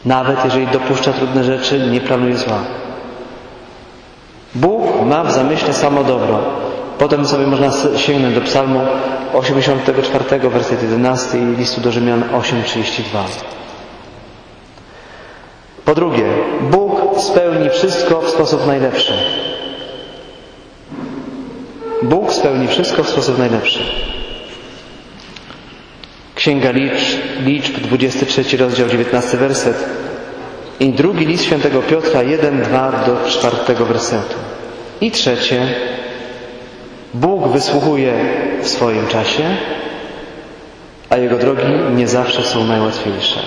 Nawet 0.04 0.44
jeżeli 0.44 0.66
dopuszcza 0.66 1.12
trudne 1.12 1.44
rzeczy, 1.44 1.78
nie 1.90 2.00
planuje 2.00 2.36
zła. 2.36 2.58
Bóg 4.54 4.82
ma 5.06 5.24
w 5.24 5.32
zamyśle 5.32 5.74
samo 5.74 6.04
dobro. 6.04 6.38
Potem 6.98 7.26
sobie 7.26 7.46
można 7.46 7.70
sięgnąć 7.96 8.34
do 8.34 8.40
Psalmu 8.40 8.80
84, 9.34 10.50
werset 10.50 10.82
11 10.82 11.38
i 11.38 11.56
listu 11.56 11.80
do 11.80 11.92
Rzymian 11.92 12.22
8:32. 12.22 13.02
Po 15.84 15.94
drugie, 15.94 16.24
Bóg 16.60 17.20
spełni 17.20 17.70
wszystko 17.70 18.20
w 18.20 18.30
sposób 18.30 18.66
najlepszy. 18.66 19.12
Bóg 22.02 22.32
spełni 22.32 22.68
wszystko 22.68 23.02
w 23.02 23.08
sposób 23.08 23.38
najlepszy. 23.38 23.78
Księga 26.34 26.70
Liczb, 26.70 27.18
Liczb 27.44 27.74
23 27.80 28.56
rozdział 28.56 28.88
19 28.88 29.36
werset 29.36 29.84
i 30.80 30.92
drugi 30.92 31.26
list 31.26 31.44
świętego 31.44 31.82
Piotra 31.82 32.22
1, 32.22 32.62
2 32.62 33.04
do 33.06 33.30
4 33.30 33.56
wersetu. 33.84 34.34
I 35.00 35.10
trzecie, 35.10 35.66
Bóg 37.14 37.48
wysłuchuje 37.48 38.12
w 38.62 38.68
swoim 38.68 39.06
czasie, 39.06 39.56
a 41.10 41.16
Jego 41.16 41.38
drogi 41.38 41.62
nie 41.96 42.08
zawsze 42.08 42.42
są 42.42 42.64
najłatwiejsze. 42.64 43.40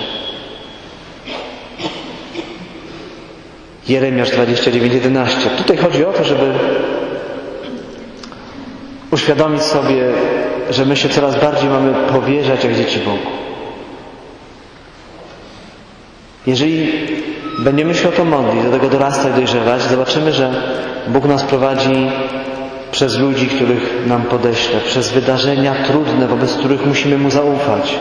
Jeremiasz 3.88 4.30
29:11. 4.30 5.50
Tutaj 5.58 5.76
chodzi 5.76 6.04
o 6.04 6.12
to, 6.12 6.24
żeby 6.24 6.52
uświadomić 9.12 9.62
sobie, 9.62 10.04
że 10.70 10.84
my 10.84 10.96
się 10.96 11.08
coraz 11.08 11.40
bardziej 11.40 11.70
mamy 11.70 11.94
powierzać 11.94 12.64
jak 12.64 12.74
dzieci 12.74 12.98
Bogu. 12.98 13.42
Jeżeli 16.46 16.92
będziemy 17.58 17.94
się 17.94 18.08
o 18.08 18.12
to 18.12 18.24
modlić, 18.24 18.64
do 18.64 18.70
tego 18.70 18.88
dorastać, 18.88 19.32
dojrzewać, 19.34 19.82
zobaczymy, 19.82 20.32
że 20.32 20.50
Bóg 21.08 21.24
nas 21.24 21.42
prowadzi 21.42 22.10
przez 22.92 23.18
ludzi, 23.18 23.46
których 23.46 24.06
nam 24.06 24.22
podeśle, 24.22 24.80
przez 24.80 25.12
wydarzenia 25.12 25.74
trudne, 25.86 26.26
wobec 26.26 26.54
których 26.54 26.86
musimy 26.86 27.18
Mu 27.18 27.30
zaufać. 27.30 27.98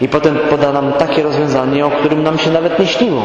I 0.00 0.08
potem 0.08 0.38
poda 0.50 0.72
nam 0.72 0.92
takie 0.92 1.22
rozwiązanie, 1.22 1.86
o 1.86 1.90
którym 1.90 2.22
nam 2.22 2.38
się 2.38 2.50
nawet 2.50 2.78
nie 2.78 2.86
śniło. 2.86 3.22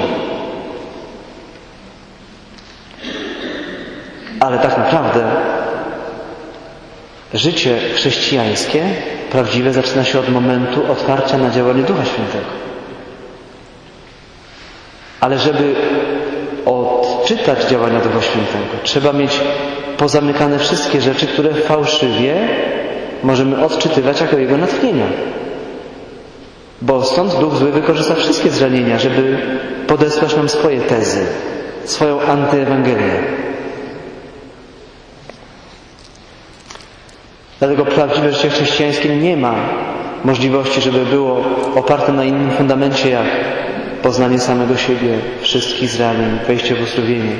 Ale 4.39 4.57
tak 4.59 4.77
naprawdę 4.77 5.23
życie 7.33 7.77
chrześcijańskie, 7.95 8.83
prawdziwe, 9.31 9.73
zaczyna 9.73 10.03
się 10.03 10.19
od 10.19 10.29
momentu 10.29 10.91
otwarcia 10.91 11.37
na 11.37 11.49
działanie 11.49 11.83
Ducha 11.83 12.05
Świętego. 12.05 12.45
Ale 15.19 15.37
żeby 15.39 15.75
odczytać 16.65 17.63
działania 17.69 17.99
Ducha 17.99 18.21
Świętego, 18.21 18.65
trzeba 18.83 19.13
mieć 19.13 19.31
pozamykane 19.97 20.59
wszystkie 20.59 21.01
rzeczy, 21.01 21.27
które 21.27 21.53
fałszywie 21.53 22.35
możemy 23.23 23.65
odczytywać 23.65 24.21
jako 24.21 24.37
Jego 24.37 24.57
natchnienia. 24.57 25.05
Bo 26.81 27.03
stąd 27.03 27.35
Duch 27.39 27.55
Zły 27.55 27.71
wykorzysta 27.71 28.15
wszystkie 28.15 28.49
zranienia, 28.49 28.99
żeby 28.99 29.37
podesłać 29.87 30.35
nam 30.35 30.49
swoje 30.49 30.81
tezy, 30.81 31.25
swoją 31.85 32.21
antyewangelię. 32.21 33.23
Dlatego 37.61 37.85
prawdziwe 37.85 38.33
życie 38.33 38.49
chrześcijańskie 38.49 39.15
nie 39.15 39.37
ma 39.37 39.55
możliwości, 40.23 40.81
żeby 40.81 41.05
było 41.05 41.43
oparte 41.75 42.11
na 42.11 42.23
innym 42.23 42.51
fundamencie 42.51 43.09
jak 43.09 43.25
poznanie 44.01 44.39
samego 44.39 44.77
siebie, 44.77 45.19
wszystkich 45.41 45.89
zranień, 45.89 46.39
wejście 46.47 46.75
w 46.75 46.81
uzdrowienie, 46.81 47.35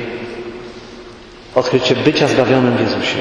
odkrycie 1.54 1.96
bycia 1.96 2.28
zbawionym 2.28 2.76
w 2.76 2.80
Jezusie. 2.80 3.18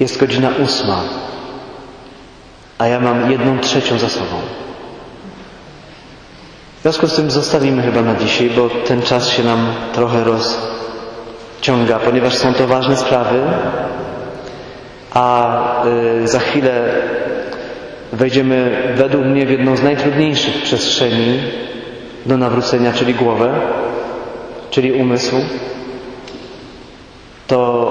Jest 0.00 0.18
godzina 0.18 0.50
ósma, 0.64 1.00
a 2.78 2.86
ja 2.86 3.00
mam 3.00 3.30
jedną 3.30 3.58
trzecią 3.58 3.98
za 3.98 4.08
sobą. 4.08 4.36
W 6.78 6.82
związku 6.82 7.06
z 7.06 7.16
tym 7.16 7.30
zostawimy 7.30 7.82
chyba 7.82 8.02
na 8.02 8.14
dzisiaj, 8.14 8.50
bo 8.50 8.68
ten 8.68 9.02
czas 9.02 9.28
się 9.28 9.44
nam 9.44 9.66
trochę 9.92 10.24
rozciąga, 11.64 11.98
ponieważ 11.98 12.34
są 12.34 12.54
to 12.54 12.66
ważne 12.66 12.96
sprawy, 12.96 13.40
a 15.10 15.56
y, 16.22 16.28
za 16.28 16.38
chwilę 16.38 16.94
wejdziemy 18.12 18.82
według 18.96 19.24
mnie 19.24 19.46
w 19.46 19.50
jedną 19.50 19.76
z 19.76 19.82
najtrudniejszych 19.82 20.62
przestrzeni 20.62 21.40
do 22.26 22.36
nawrócenia, 22.36 22.92
czyli 22.92 23.14
głowę, 23.14 23.54
czyli 24.70 24.92
umysł, 24.92 25.36
to 27.46 27.90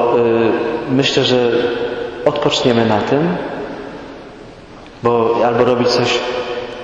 y, 0.89 0.93
myślę, 0.93 1.23
że 1.23 1.51
odpoczniemy 2.25 2.85
na 2.85 3.01
tym, 3.01 3.35
bo 5.03 5.35
albo 5.45 5.63
robić 5.63 5.87
coś 5.87 6.19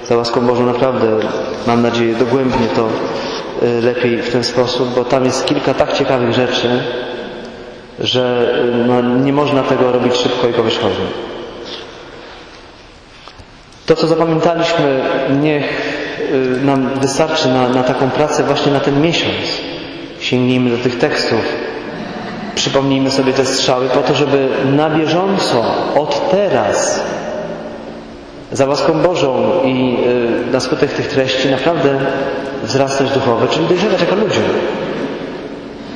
za 0.07 0.17
łaską 0.17 0.41
Bożą 0.41 0.65
naprawdę, 0.65 1.07
mam 1.67 1.81
nadzieję, 1.81 2.15
dogłębnie 2.15 2.67
to 2.75 2.89
lepiej 3.81 4.17
w 4.17 4.31
ten 4.31 4.43
sposób, 4.43 4.95
bo 4.95 5.05
tam 5.05 5.25
jest 5.25 5.45
kilka 5.45 5.73
tak 5.73 5.93
ciekawych 5.93 6.33
rzeczy, 6.33 6.69
że 7.99 8.53
y, 8.73 8.87
no, 8.87 9.01
nie 9.01 9.33
można 9.33 9.63
tego 9.63 9.91
robić 9.91 10.15
szybko 10.15 10.47
i 10.47 10.53
powierzchownie. 10.53 11.05
To, 13.85 13.95
co 13.95 14.07
zapamiętaliśmy, 14.07 15.01
niech 15.41 15.65
y, 16.31 16.65
nam 16.65 16.89
wystarczy 16.99 17.47
na, 17.47 17.69
na 17.69 17.83
taką 17.83 18.09
pracę 18.09 18.43
właśnie 18.43 18.71
na 18.71 18.79
ten 18.79 19.01
miesiąc. 19.01 19.35
Sięgnijmy 20.19 20.69
do 20.69 20.77
tych 20.83 20.97
tekstów, 20.97 21.41
przypomnijmy 22.55 23.11
sobie 23.11 23.33
te 23.33 23.45
strzały 23.45 23.89
po 23.89 23.99
to, 23.99 24.13
żeby 24.15 24.47
na 24.65 24.89
bieżąco, 24.89 25.65
od 25.95 26.31
teraz, 26.31 27.03
za 28.51 28.65
łaską 28.65 28.93
Bożą 29.01 29.61
i 29.65 29.97
y, 30.47 30.51
na 30.51 30.59
skutek 30.59 30.93
tych 30.93 31.07
treści 31.07 31.49
naprawdę 31.49 31.99
wzrastać 32.63 33.11
duchowo, 33.11 33.47
czyli 33.47 33.67
dojrzewać 33.67 34.01
jako 34.01 34.15
ludzie. 34.15 34.41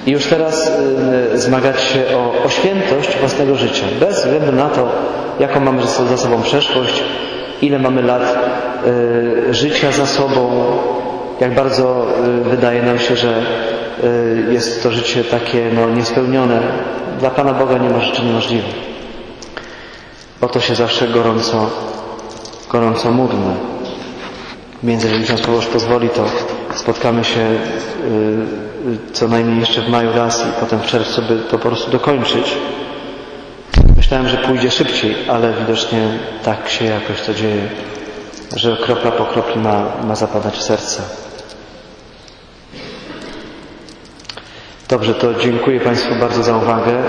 I 0.05 0.11
już 0.11 0.26
teraz 0.26 0.72
y, 1.34 1.39
zmagać 1.39 1.82
się 1.82 2.18
o, 2.18 2.45
o 2.45 2.49
świętość 2.49 3.18
własnego 3.20 3.55
życia, 3.55 3.86
bez 3.99 4.18
względu 4.18 4.51
na 4.51 4.70
to, 4.70 4.89
jaką 5.39 5.59
mamy 5.59 5.82
za 6.09 6.18
sobą 6.18 6.41
przeszłość, 6.41 7.03
ile 7.61 7.80
mamy 7.80 8.01
lat 8.01 8.36
y, 9.49 9.53
życia 9.53 9.91
za 9.91 10.05
sobą, 10.05 10.49
jak 11.39 11.55
bardzo 11.55 12.05
y, 12.41 12.49
wydaje 12.49 12.84
nam 12.84 12.99
się, 12.99 13.16
że 13.16 13.41
y, 14.03 14.53
jest 14.53 14.84
to 14.84 14.91
życie 14.91 15.24
takie 15.24 15.70
no, 15.76 15.89
niespełnione. 15.89 16.59
Dla 17.20 17.30
Pana 17.30 17.53
Boga 17.53 17.78
nie 17.78 17.89
ma 17.89 17.99
rzeczy 17.99 18.26
niemożliwych. 18.26 18.76
O 20.41 20.47
to 20.47 20.59
się 20.59 20.76
zawsze 20.76 21.07
gorąco, 21.07 21.70
gorąco 22.70 23.11
módlmy. 23.11 23.55
Między 24.84 25.08
jeżeli 25.08 25.26
Ksiądz 25.26 25.42
Paweł 25.42 25.62
pozwoli, 25.62 26.10
to 26.10 26.26
spotkamy 26.76 27.24
się 27.24 27.60
co 29.14 29.28
najmniej 29.28 29.60
jeszcze 29.60 29.82
w 29.82 29.90
maju 29.90 30.14
raz 30.14 30.40
i 30.40 30.60
potem 30.60 30.80
w 30.80 30.86
czerwcu, 30.86 31.22
by 31.22 31.40
to 31.40 31.50
po 31.50 31.70
prostu 31.70 31.92
dokończyć. 31.92 32.58
Myślałem, 33.98 34.30
że 34.30 34.38
pójdzie 34.38 34.72
szybciej, 34.72 35.16
ale 35.30 35.54
widocznie 35.54 36.20
tak 36.44 36.70
się 36.70 36.86
jakoś 36.86 37.22
to 37.22 37.34
dzieje, 37.34 37.70
że 38.56 38.78
kropla 38.78 39.12
po 39.12 39.26
kropli 39.26 39.62
ma, 39.62 39.86
ma 40.04 40.16
zapadać 40.16 40.58
w 40.58 40.62
serce. 40.62 41.02
Dobrze, 44.90 45.14
to 45.16 45.34
dziękuję 45.34 45.80
Państwu 45.80 46.16
bardzo 46.16 46.44
za 46.44 46.58
uwagę, 46.58 47.04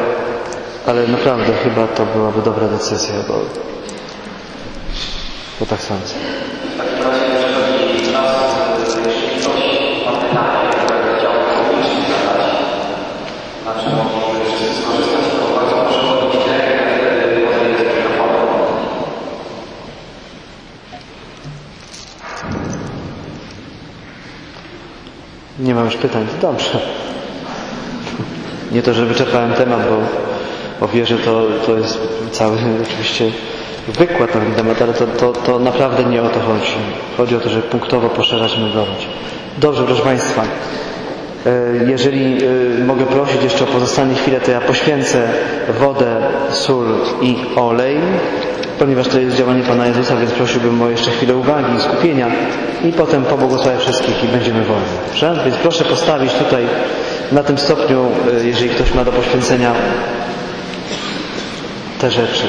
ale 0.87 1.07
naprawdę 1.07 1.53
chyba 1.65 1.87
to 1.87 2.07
byłaby 2.07 2.43
dobra 2.43 2.69
decyzja, 2.69 3.15
bo, 3.29 3.35
bo 5.61 5.67
tak 5.67 5.81
sądzę. 5.81 6.15
Nie 25.59 25.75
ma 25.75 25.85
już 25.85 25.97
pytań, 25.97 26.27
to 26.27 26.47
dobrze. 26.47 26.79
Nie 28.73 28.83
to, 28.83 28.95
że 28.95 29.07
wyczerpałem 29.07 29.53
temat, 29.53 29.81
bo, 29.89 29.97
bo 30.81 30.89
wierzę, 30.89 31.19
to, 31.19 31.43
to 31.67 31.77
jest 31.77 31.99
cały 32.31 32.57
oczywiście 32.83 33.31
wykład 33.89 34.35
na 34.35 34.41
ten 34.41 34.55
temat, 34.55 34.83
ale 34.83 34.93
to, 34.93 35.07
to, 35.07 35.33
to 35.33 35.59
naprawdę 35.59 36.05
nie 36.05 36.23
o 36.23 36.29
to 36.29 36.41
chodzi. 36.41 36.73
Chodzi 37.17 37.37
o 37.37 37.41
to, 37.41 37.49
żeby 37.49 37.63
punktowo 37.63 38.09
poszerzać 38.09 38.59
nurtować. 38.59 39.09
Dobrze, 39.59 39.83
proszę 39.85 40.03
Państwa. 40.03 40.43
E, 41.47 41.51
jeżeli 41.91 42.39
e, 42.45 42.85
mogę 42.85 43.07
prosić 43.07 43.43
jeszcze 43.43 43.65
o 43.65 43.67
pozostanie 43.67 44.15
chwilę, 44.15 44.41
to 44.41 44.51
ja 44.51 44.61
poświęcę 44.61 45.23
wodę, 45.81 46.17
sól 46.51 46.87
i 47.23 47.37
olej, 47.57 47.97
ponieważ 48.79 49.09
to 49.09 49.21
jest 49.21 49.37
działanie 49.37 49.63
Pana 49.63 49.87
Jezusa, 49.87 50.17
więc 50.17 50.31
prosiłbym 50.31 50.83
o 50.83 50.89
jeszcze 50.89 51.11
chwilę 51.11 51.37
uwagi 51.37 51.77
i 51.77 51.81
skupienia 51.81 52.27
i 52.85 52.93
potem 52.93 53.25
pobłogosławię 53.25 53.79
wszystkich 53.79 54.25
i 54.25 54.29
będziemy 54.29 54.65
wolni. 54.65 54.85
Dobrze? 55.09 55.43
Więc 55.45 55.57
proszę 55.57 55.85
postawić 55.85 56.33
tutaj 56.33 56.67
na 57.33 57.43
tym 57.43 57.59
stopniu, 57.59 58.07
e, 58.41 58.47
jeżeli 58.47 58.71
ktoś 58.71 58.95
ma 58.95 59.05
do 59.05 59.13
poświęcenia 59.13 59.73
te 62.01 62.11
rzeczy. 62.11 62.45